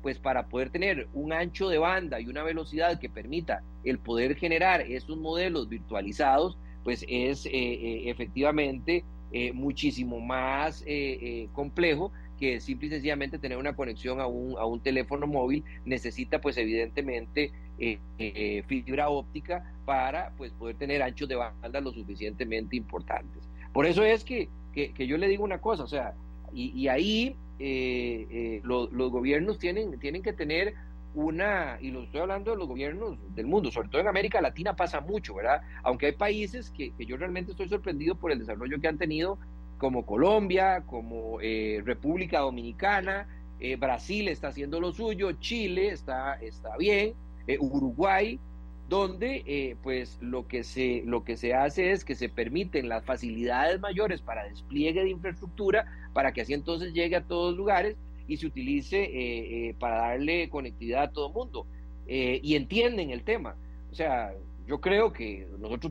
[0.00, 4.36] pues para poder tener un ancho de banda y una velocidad que permita el poder
[4.36, 10.84] generar estos modelos virtualizados, pues es eh, eh, efectivamente eh, muchísimo más
[11.52, 16.40] complejo que simple y sencillamente tener una conexión a un, a un teléfono móvil necesita
[16.40, 17.52] pues evidentemente
[18.66, 23.51] fibra óptica para pues poder tener anchos de banda lo suficientemente importantes.
[23.72, 26.14] Por eso es que que, yo le digo una cosa, o sea,
[26.52, 27.36] y, ahí
[28.64, 30.74] los gobiernos tienen, tienen que tener
[31.14, 34.74] una, y lo estoy hablando de los gobiernos del mundo, sobre todo en América Latina
[34.74, 35.62] pasa mucho, ¿verdad?
[35.82, 39.38] Aunque hay países que, yo realmente estoy sorprendido por el desarrollo que han tenido,
[39.78, 43.26] como Colombia, como eh, República Dominicana,
[43.60, 47.14] eh, Brasil está haciendo lo suyo, Chile está, está bien,
[47.46, 48.38] eh, Uruguay,
[48.92, 53.80] donde pues lo que, se, lo que se hace es que se permiten las facilidades
[53.80, 57.96] mayores para despliegue de infraestructura, para que así entonces llegue a todos lugares
[58.28, 61.66] y se utilice eh, eh, para darle conectividad a todo mundo.
[62.06, 63.56] Eh, y entienden el tema.
[63.90, 64.34] O sea,
[64.66, 65.90] yo creo que nosotros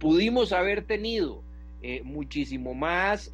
[0.00, 1.44] pudimos haber tenido
[2.02, 3.30] muchísimo más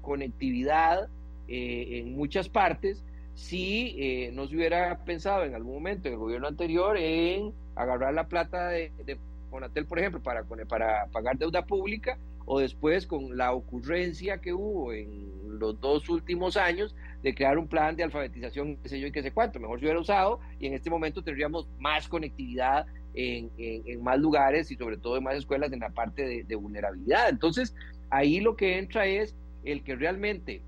[0.00, 1.08] conectividad
[1.48, 3.02] en muchas partes
[3.38, 8.26] si no se hubiera pensado en algún momento en el gobierno anterior en agarrar la
[8.26, 9.16] plata de, de
[9.48, 14.92] Fonatel, por ejemplo, para, para pagar deuda pública o después con la ocurrencia que hubo
[14.92, 19.12] en los dos últimos años de crear un plan de alfabetización, qué sé yo y
[19.12, 23.52] qué sé cuánto, mejor se hubiera usado y en este momento tendríamos más conectividad en,
[23.56, 27.28] en, más lugares y sobre todo en más escuelas en la parte de vulnerabilidad.
[27.28, 27.72] Entonces,
[28.10, 30.60] ahí lo que entra es el que realmente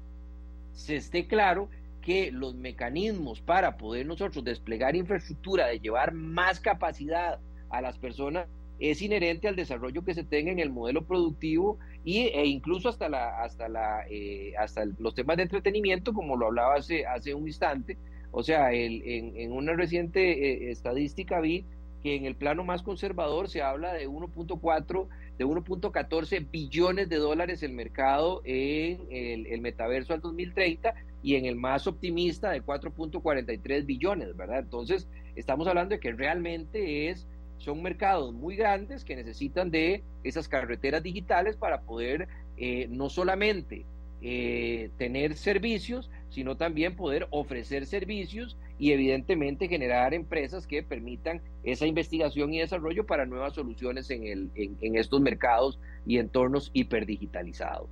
[0.72, 1.68] se esté claro
[2.00, 8.46] que los mecanismos para poder nosotros desplegar infraestructura, de llevar más capacidad a las personas
[8.80, 13.08] es inherente al desarrollo que se tenga en el modelo productivo y, e incluso hasta,
[13.10, 17.46] la, hasta, la, eh, hasta los temas de entretenimiento, como lo hablaba hace, hace un
[17.46, 17.98] instante.
[18.32, 21.66] O sea, el, en, en, una reciente eh, estadística vi
[22.02, 27.62] que en el plano más conservador se habla de 1.4, de 1.14 billones de dólares
[27.62, 33.86] el mercado en el, el metaverso al 2030 y en el más optimista de 4.43
[33.86, 34.60] billones, ¿verdad?
[34.60, 37.26] Entonces, estamos hablando de que realmente es
[37.60, 43.84] son mercados muy grandes que necesitan de esas carreteras digitales para poder eh, no solamente
[44.22, 51.86] eh, tener servicios, sino también poder ofrecer servicios y evidentemente generar empresas que permitan esa
[51.86, 57.88] investigación y desarrollo para nuevas soluciones en, el, en, estos mercados y entornos hiperdigitalizados.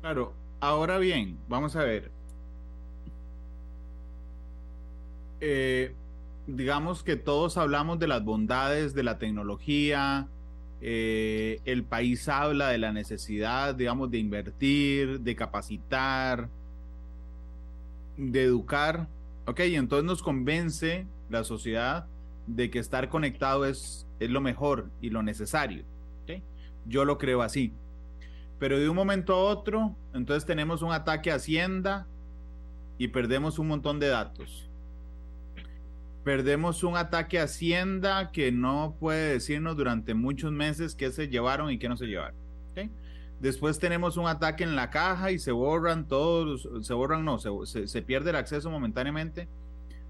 [0.00, 2.15] Claro, ahora bien, vamos a ver.
[5.40, 5.94] Eh,
[6.46, 10.28] digamos que todos hablamos de las bondades de la tecnología,
[10.80, 16.48] eh, el país habla de la necesidad, digamos, de invertir, de capacitar,
[18.16, 19.08] de educar,
[19.46, 22.06] ok, entonces nos convence la sociedad
[22.46, 25.84] de que estar conectado es, es lo mejor y lo necesario,
[26.22, 26.42] ¿okay?
[26.86, 27.72] yo lo creo así.
[28.58, 32.06] Pero de un momento a otro, entonces tenemos un ataque a Hacienda
[32.96, 34.65] y perdemos un montón de datos
[36.26, 41.70] perdemos un ataque a Hacienda que no puede decirnos durante muchos meses qué se llevaron
[41.70, 42.34] y qué no se llevaron.
[43.38, 48.02] Después tenemos un ataque en la caja y se borran todos, se borran, no, se,
[48.02, 49.46] pierde el acceso momentáneamente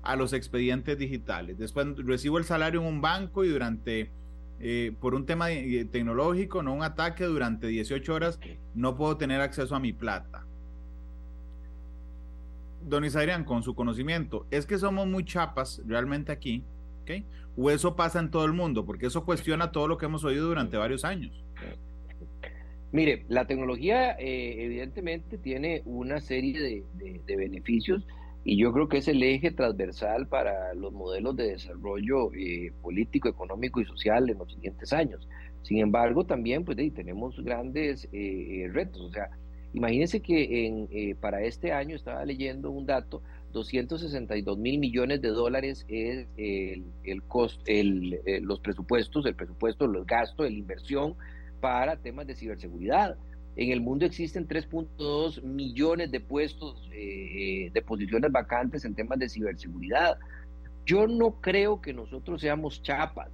[0.02, 1.58] a los expedientes digitales.
[1.58, 4.10] Después recibo el salario en un banco y durante,
[4.58, 8.40] eh, por un tema tecnológico, no un ataque, durante 18 horas
[8.74, 10.46] no puedo tener acceso a mi plata
[12.86, 16.64] don Isaían, con su conocimiento, es que somos muy chapas realmente aquí,
[17.02, 17.10] ¿ok?
[17.56, 20.46] O eso pasa en todo el mundo, porque eso cuestiona todo lo que hemos oído
[20.46, 21.44] durante varios años.
[22.92, 28.06] Mire, la tecnología eh, evidentemente tiene una serie de, beneficios
[28.44, 33.28] y yo creo que es el eje transversal para los modelos de desarrollo eh, político,
[33.28, 35.28] económico y social en los siguientes años.
[35.62, 39.00] Sin embargo, también pues, tenemos grandes eh, retos.
[39.02, 39.30] O sea,
[39.76, 43.20] Imagínense que en, eh, para este año estaba leyendo un dato,
[43.52, 50.06] 262 mil millones de dólares es el, costo, el, eh, los presupuestos, el presupuesto, los
[50.06, 51.14] gastos, la inversión
[51.60, 53.18] para temas de ciberseguridad.
[53.56, 59.28] En el mundo existen 3.2 millones de puestos, eh, de posiciones vacantes en temas de
[59.28, 60.16] ciberseguridad.
[60.86, 63.28] Yo no creo que nosotros seamos chapas.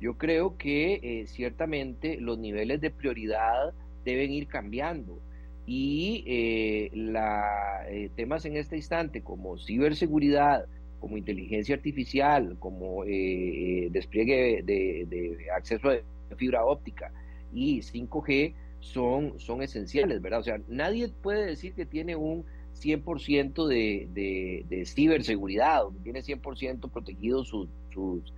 [0.00, 3.72] Yo creo que ciertamente los niveles de prioridad
[4.04, 5.20] deben ir cambiando
[5.66, 10.66] y eh, la, eh, temas en este instante como ciberseguridad,
[11.00, 17.12] como inteligencia artificial, como eh, despliegue de, acceso a fibra óptica
[17.52, 20.40] y 5G son, son esenciales, ¿verdad?
[20.40, 26.20] O sea, nadie puede decir que tiene un 100% de, de, ciberseguridad, o que tiene
[26.20, 28.32] 100% protegidos sus, sus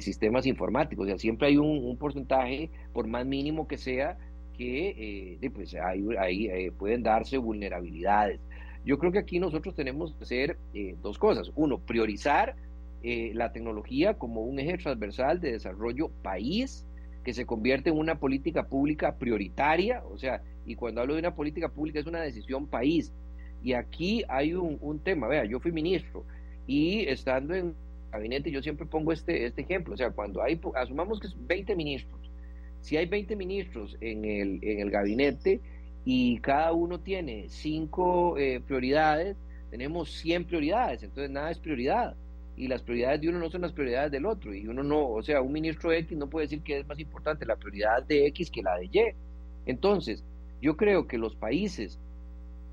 [0.00, 1.06] sistemas informáticos.
[1.06, 4.18] O sea, siempre hay un porcentaje, por más mínimo que sea,
[4.58, 8.40] que eh, pues ahí, eh, pueden darse vulnerabilidades.
[8.84, 11.52] Yo creo que aquí nosotros tenemos que hacer eh, dos cosas.
[11.54, 12.56] Uno, priorizar
[13.00, 16.84] la tecnología como un eje transversal de desarrollo país,
[17.22, 21.34] que se convierte en una política pública prioritaria, o sea, y cuando hablo de una
[21.34, 23.12] política pública es una decisión país.
[23.62, 26.24] Y aquí hay un, un tema, vea, yo fui ministro
[26.66, 27.74] y estando en
[28.10, 31.76] gabinete, yo siempre pongo este, este ejemplo, o sea, cuando hay, asumamos que son 20
[31.76, 32.17] ministros,
[32.80, 35.60] si hay 20 ministros en el, en el gabinete
[36.04, 39.36] y cada uno tiene cinco eh, prioridades,
[39.70, 42.16] tenemos 100 prioridades, entonces nada es prioridad.
[42.56, 44.52] Y las prioridades de uno no son las prioridades del otro.
[44.52, 47.46] Y uno no, o sea, un ministro X no puede decir que es más importante
[47.46, 49.14] la prioridad de X que la de Y.
[49.66, 50.24] Entonces,
[50.60, 52.00] yo creo que los países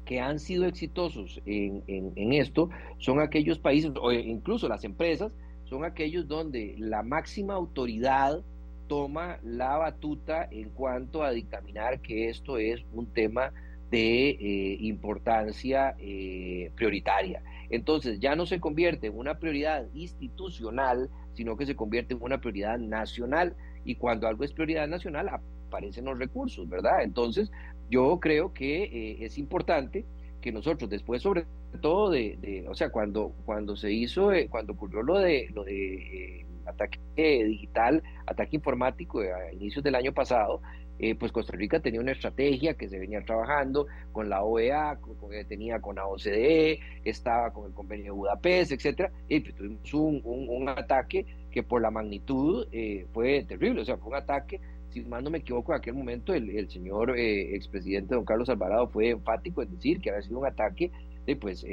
[0.06, 5.34] que han sido exitosos en, en, esto son aquellos países, o incluso las empresas,
[5.66, 8.42] son aquellos donde la máxima autoridad
[8.88, 13.52] toma la batuta en cuanto a dictaminar que esto es un tema
[13.92, 17.42] de eh, importancia eh, prioritaria.
[17.70, 22.40] Entonces ya no se convierte en una prioridad institucional, sino que se convierte en una
[22.40, 23.56] prioridad nacional.
[23.84, 27.04] Y cuando algo es prioridad nacional, aparecen los recursos, ¿verdad?
[27.04, 27.52] Entonces
[27.90, 30.06] yo creo que eh, es importante
[30.42, 31.46] que nosotros después, sobre
[31.82, 37.00] todo de, o sea, cuando, cuando se hizo, cuando ocurrió lo de, lo de ataque
[37.16, 40.62] digital, ataque informático a inicios del año pasado,
[40.98, 45.16] eh, pues Costa Rica tenía una estrategia que se venía trabajando con la OEA, con,
[45.48, 50.22] tenía con la OCDE, estaba con el convenio de Budapest, etcétera, y pues tuvimos un,
[50.50, 55.02] un, ataque que por la magnitud eh, fue terrible, o sea, fue un ataque, si
[55.02, 58.88] más no me equivoco, en aquel momento el, el señor eh, expresidente don Carlos Alvarado
[58.88, 60.92] fue enfático en decir que había sido un ataque
[61.26, 61.66] de, pues,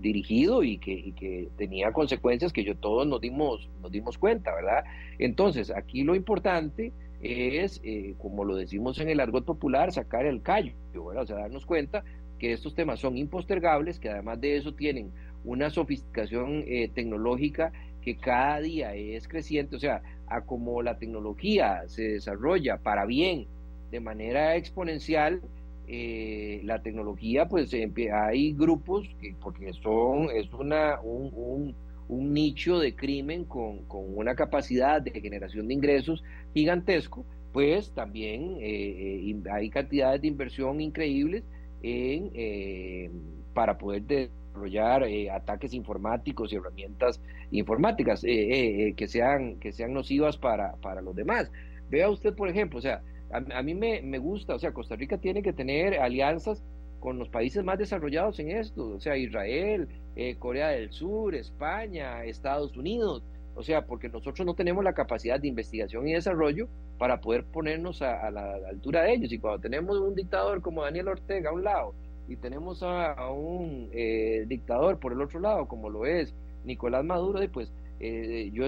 [0.00, 4.84] dirigido y que, tenía consecuencias que yo todos nos dimos, nos dimos cuenta, ¿verdad?
[5.18, 10.42] Entonces, aquí lo importante es, eh, como lo decimos en el argot popular, sacar el
[10.42, 12.04] callo, o sea, darnos cuenta
[12.38, 15.10] que estos temas son impostergables, que además de eso tienen
[15.44, 21.82] una sofisticación eh, tecnológica que cada día es creciente, o sea, a como la tecnología
[21.86, 23.46] se desarrolla para bien
[23.90, 25.40] de manera exponencial,
[25.88, 31.74] eh, la tecnología, pues hay grupos que, porque son, es una, un
[32.08, 39.30] un nicho de crimen con, una capacidad de generación de ingresos gigantesco, pues también eh,
[39.30, 41.44] eh, hay cantidades de inversión increíbles
[41.82, 43.10] en, eh,
[43.52, 47.20] para poder desarrollar ataques informáticos y herramientas
[47.50, 51.50] informáticas que, sean, que sean nocivas para, para los demás.
[51.90, 53.02] Vea usted, por ejemplo, o sea,
[53.34, 56.62] a, mí me, me, gusta, o sea, Costa Rica tiene que tener alianzas
[57.00, 62.24] con los países más desarrollados en esto, o sea, Israel, eh, Corea del Sur, España,
[62.24, 63.22] Estados Unidos,
[63.56, 66.68] o sea, porque nosotros no tenemos la capacidad de investigación y desarrollo
[66.98, 69.32] para poder ponernos a, la, altura de ellos.
[69.32, 71.94] Y cuando tenemos un dictador como Daniel Ortega a un lado
[72.28, 77.40] y tenemos a, un eh, dictador por el otro lado, como lo es Nicolás Maduro,
[77.52, 77.70] pues
[78.00, 78.64] eh, yo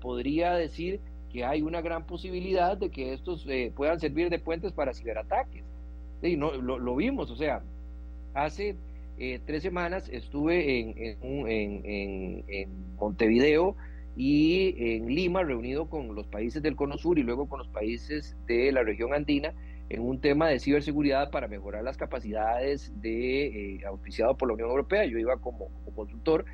[0.00, 1.00] podría decir
[1.42, 5.64] hay una gran posibilidad de que estos puedan servir de puentes para ciberataques.
[6.22, 7.62] Sí, no, lo, vimos, o sea,
[8.34, 8.76] hace
[9.18, 13.76] eh, tres semanas estuve en, en, en, Montevideo
[14.16, 18.34] y en Lima reunido con los países del Cono Sur y luego con los países
[18.46, 19.52] de la región andina
[19.88, 24.70] en un tema de ciberseguridad para mejorar las capacidades de, eh, auspiciado por la Unión
[24.70, 26.44] Europea, yo iba como, consultor,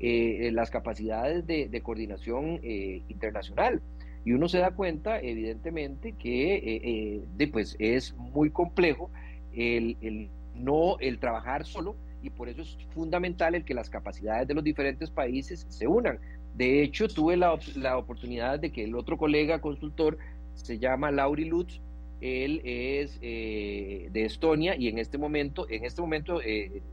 [0.00, 3.82] eh, las capacidades de, de coordinación eh, internacional.
[4.24, 9.10] Y uno se da cuenta, evidentemente, que eh, eh, pues es muy complejo
[9.52, 14.46] el, el, no el trabajar solo y por eso es fundamental el que las capacidades
[14.46, 16.18] de los diferentes países se unan.
[16.54, 20.18] De hecho, tuve la, la oportunidad de que el otro colega consultor
[20.54, 21.80] se llama Lauri Lutz,
[22.20, 26.40] él es eh, de Estonia y en este momento, en este momento,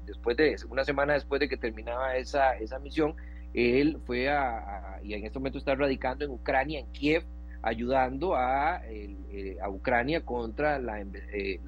[0.06, 3.16] después de una semana después de que terminaba esa, esa misión,
[3.54, 7.24] él fue a, y en este momento está radicando en Ucrania, en Kiev,
[7.62, 11.60] ayudando a, eh, Ucrania contra la, eh,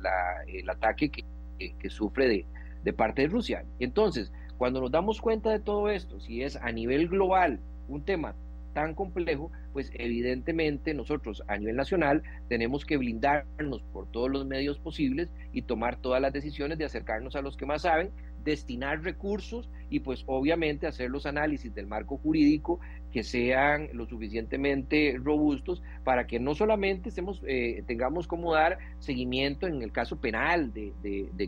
[0.48, 1.24] el ataque que,
[1.58, 2.46] que, sufre de,
[2.84, 3.66] de parte de Rusia.
[3.80, 8.36] Entonces, cuando nos damos cuenta de todo esto, si es a nivel global un tema
[8.74, 14.80] tan complejo, pues evidentemente nosotros a nivel nacional tenemos que blindarnos por todos los medios
[14.80, 18.12] posibles y tomar todas las decisiones de acercarnos a los que más saben,
[18.44, 22.80] destinar recursos y pues obviamente hacer los análisis del marco jurídico
[23.12, 29.68] que sean lo suficientemente robustos para que no solamente estemos, eh, tengamos como dar seguimiento
[29.68, 30.94] en el caso penal de,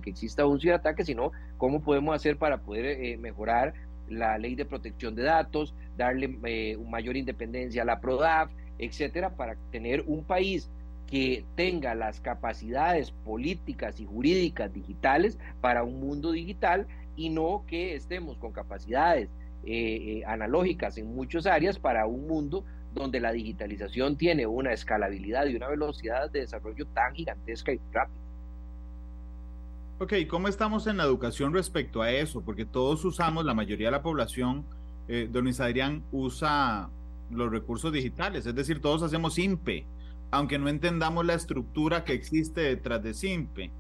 [0.02, 3.74] que exista un ciberataque, sino cómo podemos hacer para poder eh, mejorar
[4.10, 9.56] la ley de protección de datos, darle eh, mayor independencia a la PRODAF, etcétera, para
[9.72, 10.70] tener un país
[11.12, 16.88] que tenga las capacidades políticas y jurídicas digitales para un mundo digital
[17.18, 19.30] y no que estemos con capacidades
[19.66, 25.46] eh, eh, analógicas en muchas áreas para un mundo donde la digitalización tiene una escalabilidad
[25.48, 28.18] y una velocidad de desarrollo tan gigantesca y rápida.
[30.00, 32.42] Ok, ¿cómo estamos en la educación respecto a eso?
[32.42, 34.66] Porque todos usamos, la mayoría de la población,
[35.10, 36.90] eh, don Luis Adrián, usa
[37.30, 39.86] los recursos digitales, es decir, todos hacemos SIMPE,
[40.32, 43.72] aunque no entendamos la estructura que existe detrás de SIMPE,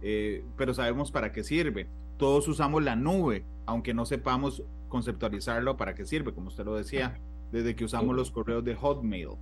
[0.00, 1.88] eh, pero sabemos para qué sirve.
[2.16, 7.20] Todos usamos la nube, aunque no sepamos conceptualizarlo para qué sirve, como usted lo decía,
[7.52, 9.36] desde que usamos los correos de Hotmail.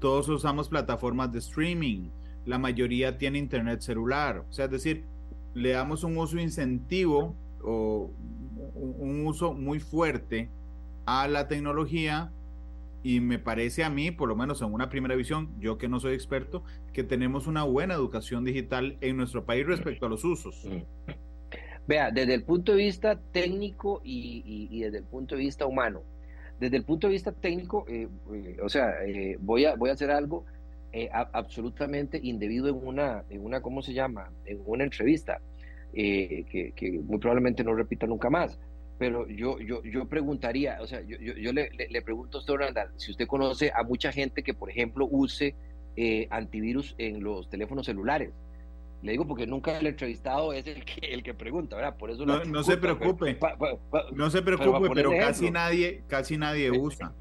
[0.00, 2.10] Todos usamos plataformas de streaming,
[2.44, 5.04] la mayoría tiene internet celular, o sea, es decir,
[5.54, 8.10] le damos un uso incentivo o
[8.74, 10.50] un uso muy fuerte
[11.06, 12.32] a la tecnología
[13.02, 16.00] y me parece a mí, por lo menos en una primera visión, yo que no
[16.00, 20.68] soy experto, que tenemos una buena educación digital en nuestro país respecto a los usos.
[21.86, 26.02] Vea, desde el punto de vista técnico y, desde el punto de vista humano,
[26.58, 29.94] desde el punto de vista técnico, eh, eh, o sea, eh, voy, a, voy a
[29.94, 30.44] hacer algo
[31.32, 34.30] absolutamente indebido en una, en una, ¿cómo se llama?
[34.44, 35.40] En una entrevista,
[35.92, 38.58] que, que muy probablemente no repita nunca más
[39.00, 42.90] pero yo, yo, yo preguntaría, o sea, yo, yo, le, le, pregunto a usted, Randall,
[42.96, 45.54] si usted conoce a mucha gente que, por ejemplo, use
[45.96, 48.30] eh, antivirus en los teléfonos celulares.
[49.00, 51.96] Le digo porque nunca el entrevistado es el que, el que pregunta, ¿verdad?
[51.96, 53.38] Por eso no, no se preocupe,
[54.12, 57.14] no se preocupe, pero, casi nadie, casi nadie usa.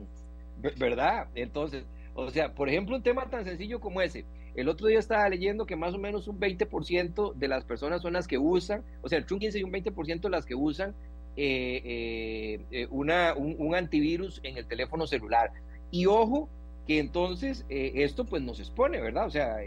[0.78, 1.30] ¿Verdad?
[1.34, 4.26] Entonces, o sea, por ejemplo, un tema tan sencillo como ese.
[4.54, 8.12] El otro día estaba leyendo que más o menos un 20% de las personas son
[8.12, 10.94] las que usan, o sea, el un 15 y un 20% de las que usan
[11.42, 15.54] eh, eh, eh, una, un, antivirus en el teléfono celular.
[15.90, 16.50] Y ojo,
[16.86, 19.26] que entonces esto pues nos expone, ¿verdad?
[19.26, 19.58] O sea,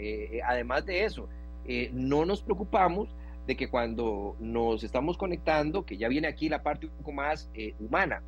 [0.45, 1.31] además de eso,
[1.93, 3.09] no nos preocupamos
[3.47, 7.49] de que cuando nos estamos conectando, que ya viene aquí la parte un poco más
[7.81, 8.23] humana,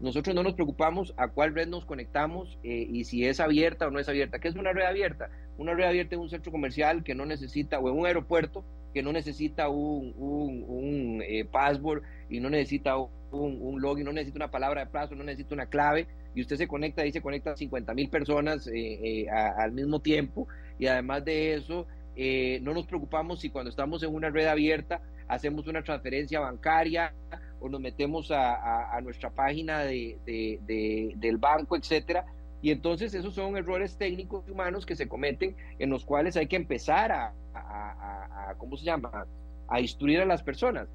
[0.00, 3.98] nosotros no nos preocupamos a cuál red nos conectamos y si es abierta o no
[3.98, 4.38] es abierta.
[4.38, 5.28] ¿Qué es una red abierta?
[5.56, 9.02] Una red abierta en un centro comercial que no necesita, o en un aeropuerto que
[9.02, 14.84] no necesita un, un, password y no necesita un, un, login, no necesita una palabra
[14.84, 17.94] de plazo, no necesita una clave, y usted se conecta y se conecta a 50
[17.94, 18.72] mil personas eh,
[19.02, 20.46] eh, al mismo tiempo,
[20.78, 21.86] y además de eso,
[22.16, 27.12] eh, no nos preocupamos si cuando estamos en una red abierta hacemos una transferencia bancaria
[27.60, 32.26] o nos metemos a, a, nuestra página de, de, del banco, etcétera.
[32.60, 36.46] Y entonces esos son errores técnicos y humanos que se cometen en los cuales hay
[36.46, 39.26] que empezar a, a, a ¿cómo se llama?
[39.68, 40.88] A instruir a las personas.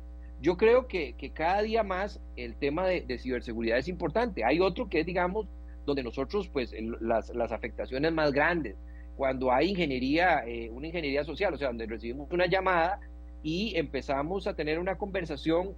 [0.43, 4.43] Yo creo que, cada día más el tema de, ciberseguridad es importante.
[4.43, 5.47] Hay otro que es, digamos,
[5.86, 8.76] donde nosotros, pues, las, afectaciones más grandes,
[9.16, 12.99] cuando hay ingeniería, eh, una ingeniería social, o sea, donde recibimos una llamada
[13.41, 15.76] y empezamos a tener una conversación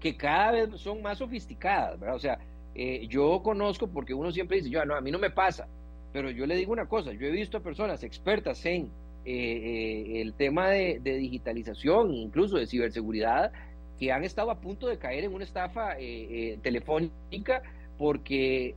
[0.00, 2.16] que cada vez son más sofisticadas, ¿verdad?
[2.16, 2.38] O sea,
[2.74, 5.68] eh, yo conozco, porque uno siempre dice, yo, no, a mí no me pasa,
[6.12, 8.90] pero yo le digo una cosa, yo he visto a personas expertas en
[9.24, 13.52] eh, el tema de, de, digitalización, incluso de ciberseguridad,
[13.98, 17.62] que han estado a punto de caer en una estafa eh, eh, telefónica
[17.98, 18.74] porque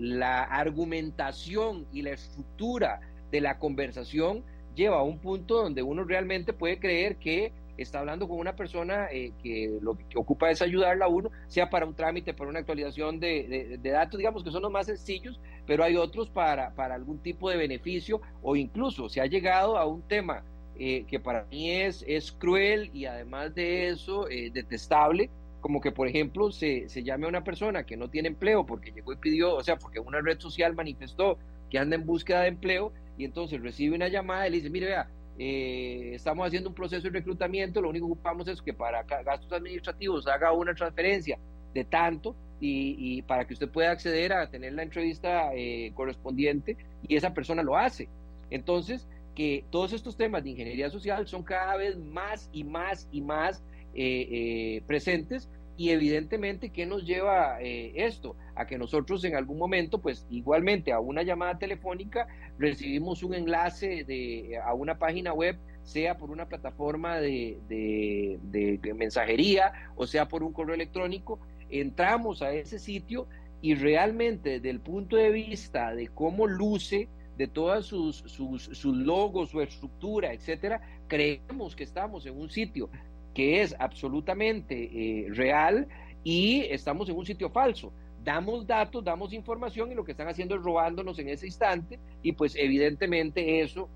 [0.00, 3.00] la argumentación y la estructura
[3.30, 4.42] de la conversación
[4.74, 9.08] lleva a un punto donde uno realmente puede creer que está hablando con una persona
[9.10, 12.60] eh, que lo que ocupa es ayudarla a uno, sea para un trámite, para una
[12.60, 17.18] actualización de, datos, digamos que son los más sencillos, pero hay otros para, para algún
[17.18, 20.42] tipo de beneficio o incluso se ha llegado a un tema
[20.78, 25.92] eh, que para mí es, es cruel y además de eso eh, detestable, como que
[25.92, 29.16] por ejemplo se, se llame a una persona que no tiene empleo porque llegó y
[29.16, 31.38] pidió, o sea, porque una red social manifestó
[31.70, 34.86] que anda en búsqueda de empleo y entonces recibe una llamada y le dice, mire,
[34.86, 35.08] vea,
[35.38, 39.52] eh, estamos haciendo un proceso de reclutamiento, lo único que ocupamos es que para gastos
[39.52, 41.38] administrativos haga una transferencia
[41.74, 45.50] de tanto y, para que usted pueda acceder a tener la entrevista
[45.92, 46.76] correspondiente
[47.06, 48.08] y esa persona lo hace.
[48.50, 49.06] Entonces,
[49.36, 53.62] que todos estos temas de ingeniería social son cada vez más y más y más
[53.94, 58.34] eh, eh, presentes y evidentemente, ¿qué nos lleva eh, esto?
[58.56, 62.26] A que nosotros en algún momento, pues igualmente a una llamada telefónica,
[62.58, 69.72] recibimos un enlace de, a una página web, sea por una plataforma de, de mensajería
[69.94, 71.38] o sea por un correo electrónico,
[71.70, 73.28] entramos a ese sitio
[73.60, 79.50] y realmente desde el punto de vista de cómo luce, de todas sus, sus, logos,
[79.50, 82.88] su estructura, etcétera, creemos que estamos en un sitio
[83.34, 85.86] que es absolutamente eh, real
[86.24, 87.92] y estamos en un sitio falso.
[88.26, 92.32] Damos datos, damos información y lo que están haciendo es robándonos en ese instante y
[92.32, 93.88] pues evidentemente eso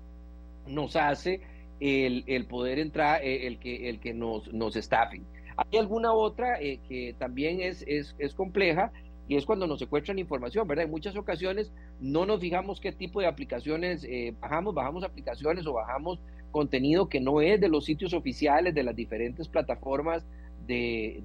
[0.65, 1.41] nos hace
[1.81, 5.25] el, poder entrar, eh, el que, el que nos, nos estafen.
[5.57, 8.93] Hay alguna otra eh, que también es, es, es compleja
[9.27, 10.85] y es cuando nos secuestran información, ¿verdad?
[10.85, 15.73] En muchas ocasiones no nos fijamos qué tipo de aplicaciones eh, bajamos, bajamos aplicaciones o
[15.73, 16.21] bajamos
[16.51, 20.25] contenido que no es de los sitios oficiales de las diferentes plataformas
[20.67, 21.21] de,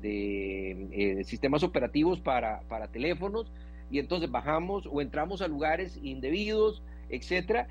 [0.00, 3.50] de, sistemas operativos para, para teléfonos
[3.90, 7.68] y entonces bajamos o entramos a lugares indebidos, etcétera,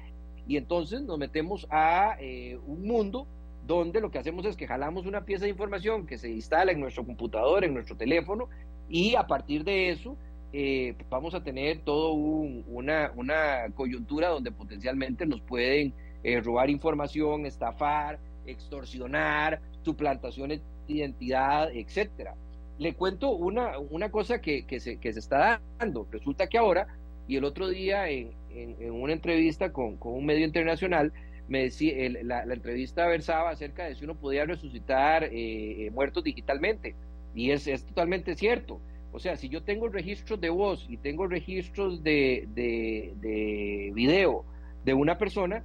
[0.48, 3.28] y entonces nos metemos a eh, un mundo
[3.66, 6.80] donde lo que hacemos es que jalamos una pieza de información que se instala en
[6.80, 8.48] nuestro computador, en nuestro teléfono,
[8.90, 10.16] y a partir de eso
[10.54, 15.94] eh, vamos a tener todo una, una, coyuntura donde potencialmente nos pueden
[16.24, 22.36] eh, robar información, estafar, extorsionar, suplantaciones identidad, etcétera.
[22.78, 26.08] Le cuento una, una cosa que, que, se, que se está dando.
[26.12, 26.88] Resulta que ahora,
[27.28, 31.12] y el otro día en, en, una entrevista con, con, un medio internacional,
[31.48, 36.96] me decía, la, entrevista versaba acerca de si uno podía resucitar eh, eh, muertos digitalmente.
[37.34, 38.80] Y es, es, totalmente cierto.
[39.12, 44.46] O sea, si yo tengo registros de voz y tengo registros de, de, de video
[44.84, 45.64] de una persona,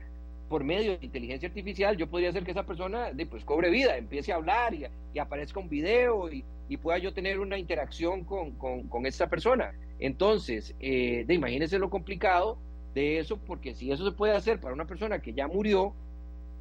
[0.52, 4.32] por medio de inteligencia artificial, yo podría hacer que esa persona pues, cobre vida, empiece
[4.32, 6.44] a hablar y, aparezca un video y,
[6.76, 9.72] pueda yo tener una interacción con, con, esa persona.
[9.98, 12.58] Entonces, eh, de, imagínense lo complicado
[12.94, 15.94] de eso, porque si eso se puede hacer para una persona que ya murió,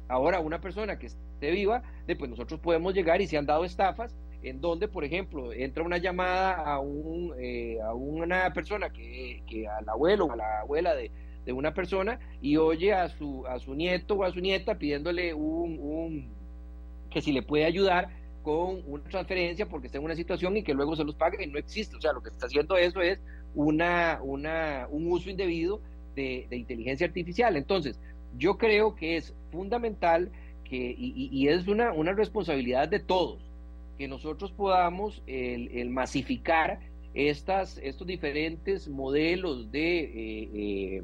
[0.08, 1.82] ahora una persona que esté viva,
[2.18, 5.98] pues nosotros podemos llegar y se han dado estafas en donde, por ejemplo, entra una
[5.98, 6.80] llamada a,
[7.38, 11.10] eh, una persona que, que al abuelo o a la abuela de,
[11.44, 15.34] de, una persona y oye a su, a su nieto o a su nieta pidiéndole
[15.34, 16.28] un, un
[17.10, 18.08] que si le puede ayudar
[18.42, 21.46] con una transferencia porque está en una situación y que luego se los pague y
[21.46, 21.96] no existe.
[21.96, 23.20] O sea, lo que está haciendo eso es
[23.54, 25.80] una, una, un uso indebido
[26.14, 27.56] de, inteligencia artificial.
[27.56, 27.98] Entonces,
[28.36, 30.30] yo creo que es fundamental
[30.64, 33.42] que, y, es una, una, responsabilidad de todos,
[33.98, 36.80] que nosotros podamos el, masificar
[37.14, 41.02] estas, estos diferentes modelos de eh, eh,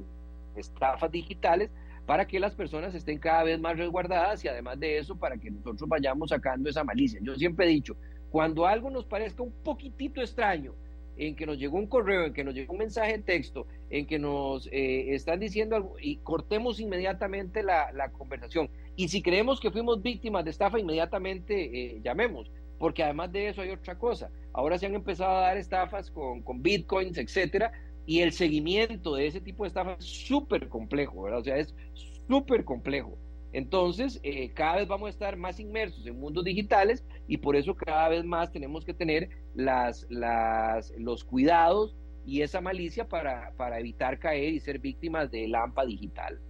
[0.59, 1.71] estafas digitales
[2.07, 5.51] para que las personas estén cada vez más resguardadas y además de eso para que
[5.51, 7.21] nosotros vayamos sacando esa malicia.
[7.23, 7.97] Yo siempre he dicho,
[8.31, 10.75] cuando algo nos parezca un poquitito extraño,
[11.19, 14.07] en que nos llegó un correo, en que nos llegó un mensaje de texto, en
[14.07, 18.71] que nos eh, están diciendo algo y cortemos inmediatamente la, conversación.
[18.97, 23.63] Y si creemos que fuimos víctimas de estafa, inmediatamente eh, llamemos, porque además de eso
[23.63, 24.31] hay otra cosa.
[24.53, 27.73] Ahora se han empezado a dar estafas con bitcoins, etcétera,
[28.09, 31.41] y el seguimiento de ese tipo de estafas es súper complejo, ¿verdad?
[31.41, 31.75] O sea, es
[32.27, 33.19] súper complejo.
[33.53, 37.75] Entonces, eh, cada vez vamos a estar más inmersos en mundos digitales y por eso
[37.77, 43.79] cada vez más tenemos que tener las, las, los cuidados y esa malicia para, para
[43.79, 46.41] evitar caer y ser víctimas de lampa digital.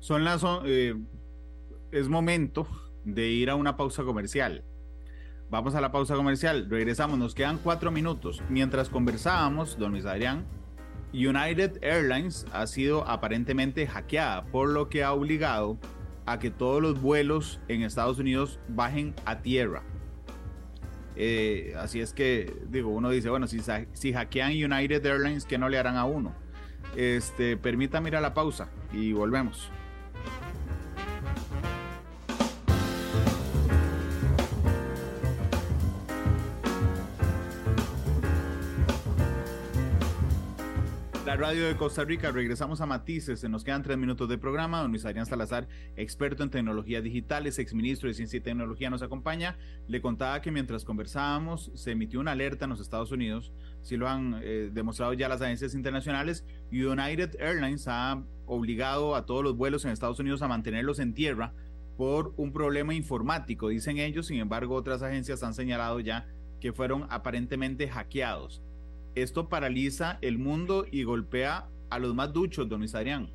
[0.00, 0.94] Son las, eh,
[1.92, 2.66] es momento
[3.06, 4.62] de ir a una pausa comercial.
[5.52, 8.42] Vamos a la pausa comercial, regresamos, nos quedan cuatro minutos.
[8.48, 10.46] Mientras conversábamos, don Luis Adrián,
[11.12, 15.76] United Airlines ha sido aparentemente hackeada, por lo que ha obligado
[16.24, 19.82] a que todos los vuelos en Estados Unidos bajen a tierra.
[21.16, 23.60] Eh, así es que, digo, uno dice, bueno, si,
[23.92, 26.32] si hackean United Airlines, ¿qué no le harán a uno?
[26.96, 29.70] Este, permítame ir a la pausa y volvemos.
[41.36, 43.40] Radio de Costa Rica, regresamos a Matices.
[43.40, 44.80] Se nos quedan tres minutos de programa.
[44.80, 49.56] Don Luis Adrián Salazar, experto en tecnologías digitales, exministro de Ciencia y Tecnología, nos acompaña.
[49.88, 53.52] Le contaba que mientras conversábamos, se emitió una alerta en los Estados Unidos.
[53.82, 56.44] Si lo han eh, demostrado ya las agencias internacionales.
[56.70, 61.54] United Airlines ha obligado a todos los vuelos en Estados Unidos a mantenerlos en tierra
[61.96, 64.26] por un problema informático, dicen ellos.
[64.26, 66.26] Sin embargo, otras agencias han señalado ya
[66.60, 68.62] que fueron aparentemente hackeados
[69.14, 73.28] esto paraliza el mundo y golpea a los más duchos, don Luis Adrián.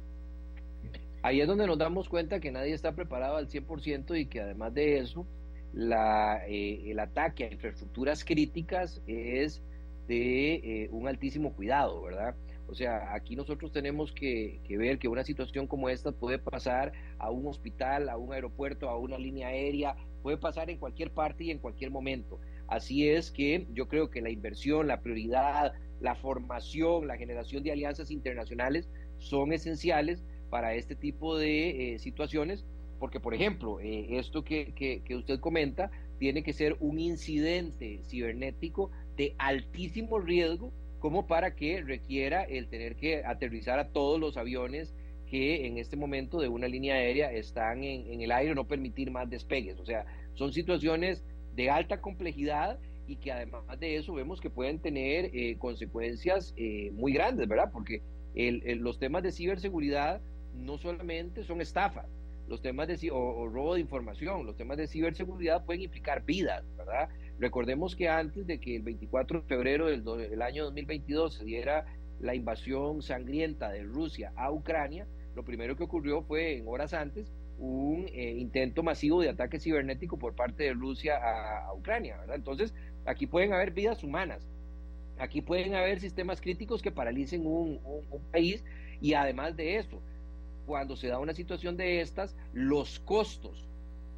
[1.22, 4.74] Ahí es donde nos damos cuenta que nadie está preparado al 100% y que además
[4.74, 5.28] de eso,
[5.74, 9.62] la, eh, el ataque a infraestructuras críticas es
[10.08, 12.36] de eh, un altísimo cuidado, ¿verdad?
[12.70, 16.92] O sea, aquí nosotros tenemos que, que, ver que una situación como esta puede pasar
[17.18, 21.46] a un hospital, a un aeropuerto, a una línea aérea, puede pasar en cualquier parte
[21.46, 22.40] y en cualquier momento.
[22.68, 27.72] Así es que yo creo que la inversión, la prioridad, la formación, la generación de
[27.72, 32.66] alianzas internacionales son esenciales para este tipo de eh, situaciones,
[33.00, 38.92] porque por ejemplo, eh, esto que, que, usted comenta tiene que ser un incidente cibernético
[39.16, 44.96] de altísimo riesgo como para que requiera el tener que aterrizar a todos los aviones
[45.30, 49.12] que en este momento de una línea aérea están en, en el aire, no permitir
[49.12, 49.80] más despegues.
[49.80, 51.24] O sea, son situaciones
[51.58, 56.92] de alta complejidad y que además de eso vemos que pueden tener eh, consecuencias eh,
[56.94, 57.72] muy grandes, ¿verdad?
[57.74, 58.02] Porque
[58.36, 60.22] los temas de ciberseguridad
[60.54, 62.06] no solamente son estafas,
[62.48, 67.10] los temas de o, robo de información, los temas de ciberseguridad pueden implicar vidas, ¿verdad?
[67.40, 71.86] Recordemos que antes de que el 24 de febrero del, del año 2022 se diera
[72.20, 77.34] la invasión sangrienta de Rusia a Ucrania, lo primero que ocurrió fue en horas antes
[77.60, 82.18] un eh, intento masivo de ataque cibernético por parte de Rusia a, Ucrania.
[82.34, 82.74] Entonces,
[83.06, 84.48] aquí pueden haber vidas humanas,
[85.18, 87.80] aquí pueden haber sistemas críticos que paralicen un,
[88.32, 88.64] país
[89.02, 90.02] y además de eso,
[90.66, 93.68] cuando se da una situación de estas, los costos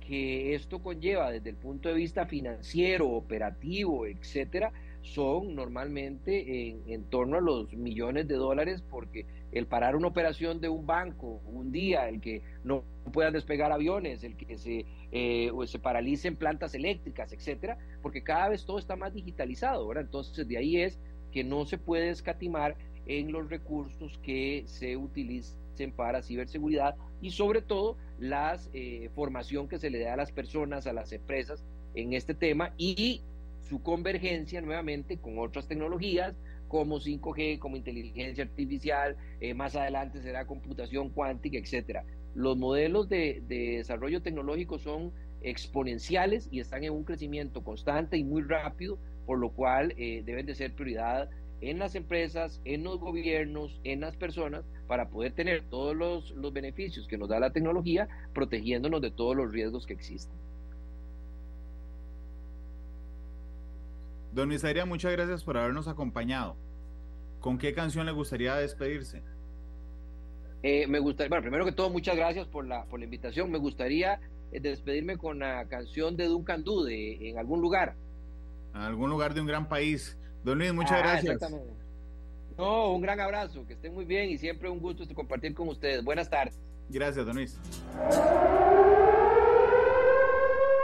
[0.05, 4.71] que esto conlleva desde el punto de vista financiero, operativo, etcétera,
[5.03, 10.61] son normalmente en, en, torno a los millones de dólares porque el parar una operación
[10.61, 15.51] de un banco un día, el que no puedan despegar aviones, el que se, eh,
[15.65, 20.05] se paralicen plantas eléctricas, etcétera, porque cada vez todo está más digitalizado, ¿verdad?
[20.05, 20.99] Entonces, de ahí es
[21.31, 22.75] que no se puede escatimar
[23.05, 29.79] en los recursos que se utilicen para ciberseguridad y sobre todo la eh, formación que
[29.79, 31.63] se le da a las personas, a las empresas
[31.95, 33.21] en este tema y
[33.67, 36.35] su convergencia nuevamente con otras tecnologías,
[36.69, 42.05] como 5G, como inteligencia artificial, eh, más adelante será computación cuántica, etcétera.
[42.35, 45.11] Los modelos de, desarrollo tecnológico son
[45.41, 50.45] exponenciales y están en un crecimiento constante y muy rápido, por lo cual eh, deben
[50.45, 51.29] de ser prioridad
[51.61, 56.53] en las empresas, en los gobiernos, en las personas, para poder tener todos los, los
[56.53, 60.48] beneficios que nos da la tecnología, protegiéndonos de todos los riesgos que existen.
[64.33, 66.55] Don Isaías, muchas gracias por habernos acompañado.
[67.39, 69.23] ¿Con qué canción le gustaría despedirse?
[70.61, 73.49] Eh, me gustaría, bueno, primero que todo, muchas gracias por la, por la invitación.
[73.49, 74.19] Me gustaría
[74.51, 77.95] eh, despedirme con la canción de Duncan Du, de En algún lugar.
[78.75, 80.17] En algún lugar de un gran país.
[80.43, 81.33] Don Luis, muchas ah, gracias.
[81.35, 81.73] Exactamente.
[82.57, 86.03] No, un gran abrazo, que estén muy bien y siempre un gusto compartir con ustedes.
[86.03, 86.59] Buenas tardes.
[86.89, 87.57] Gracias, Don Luis.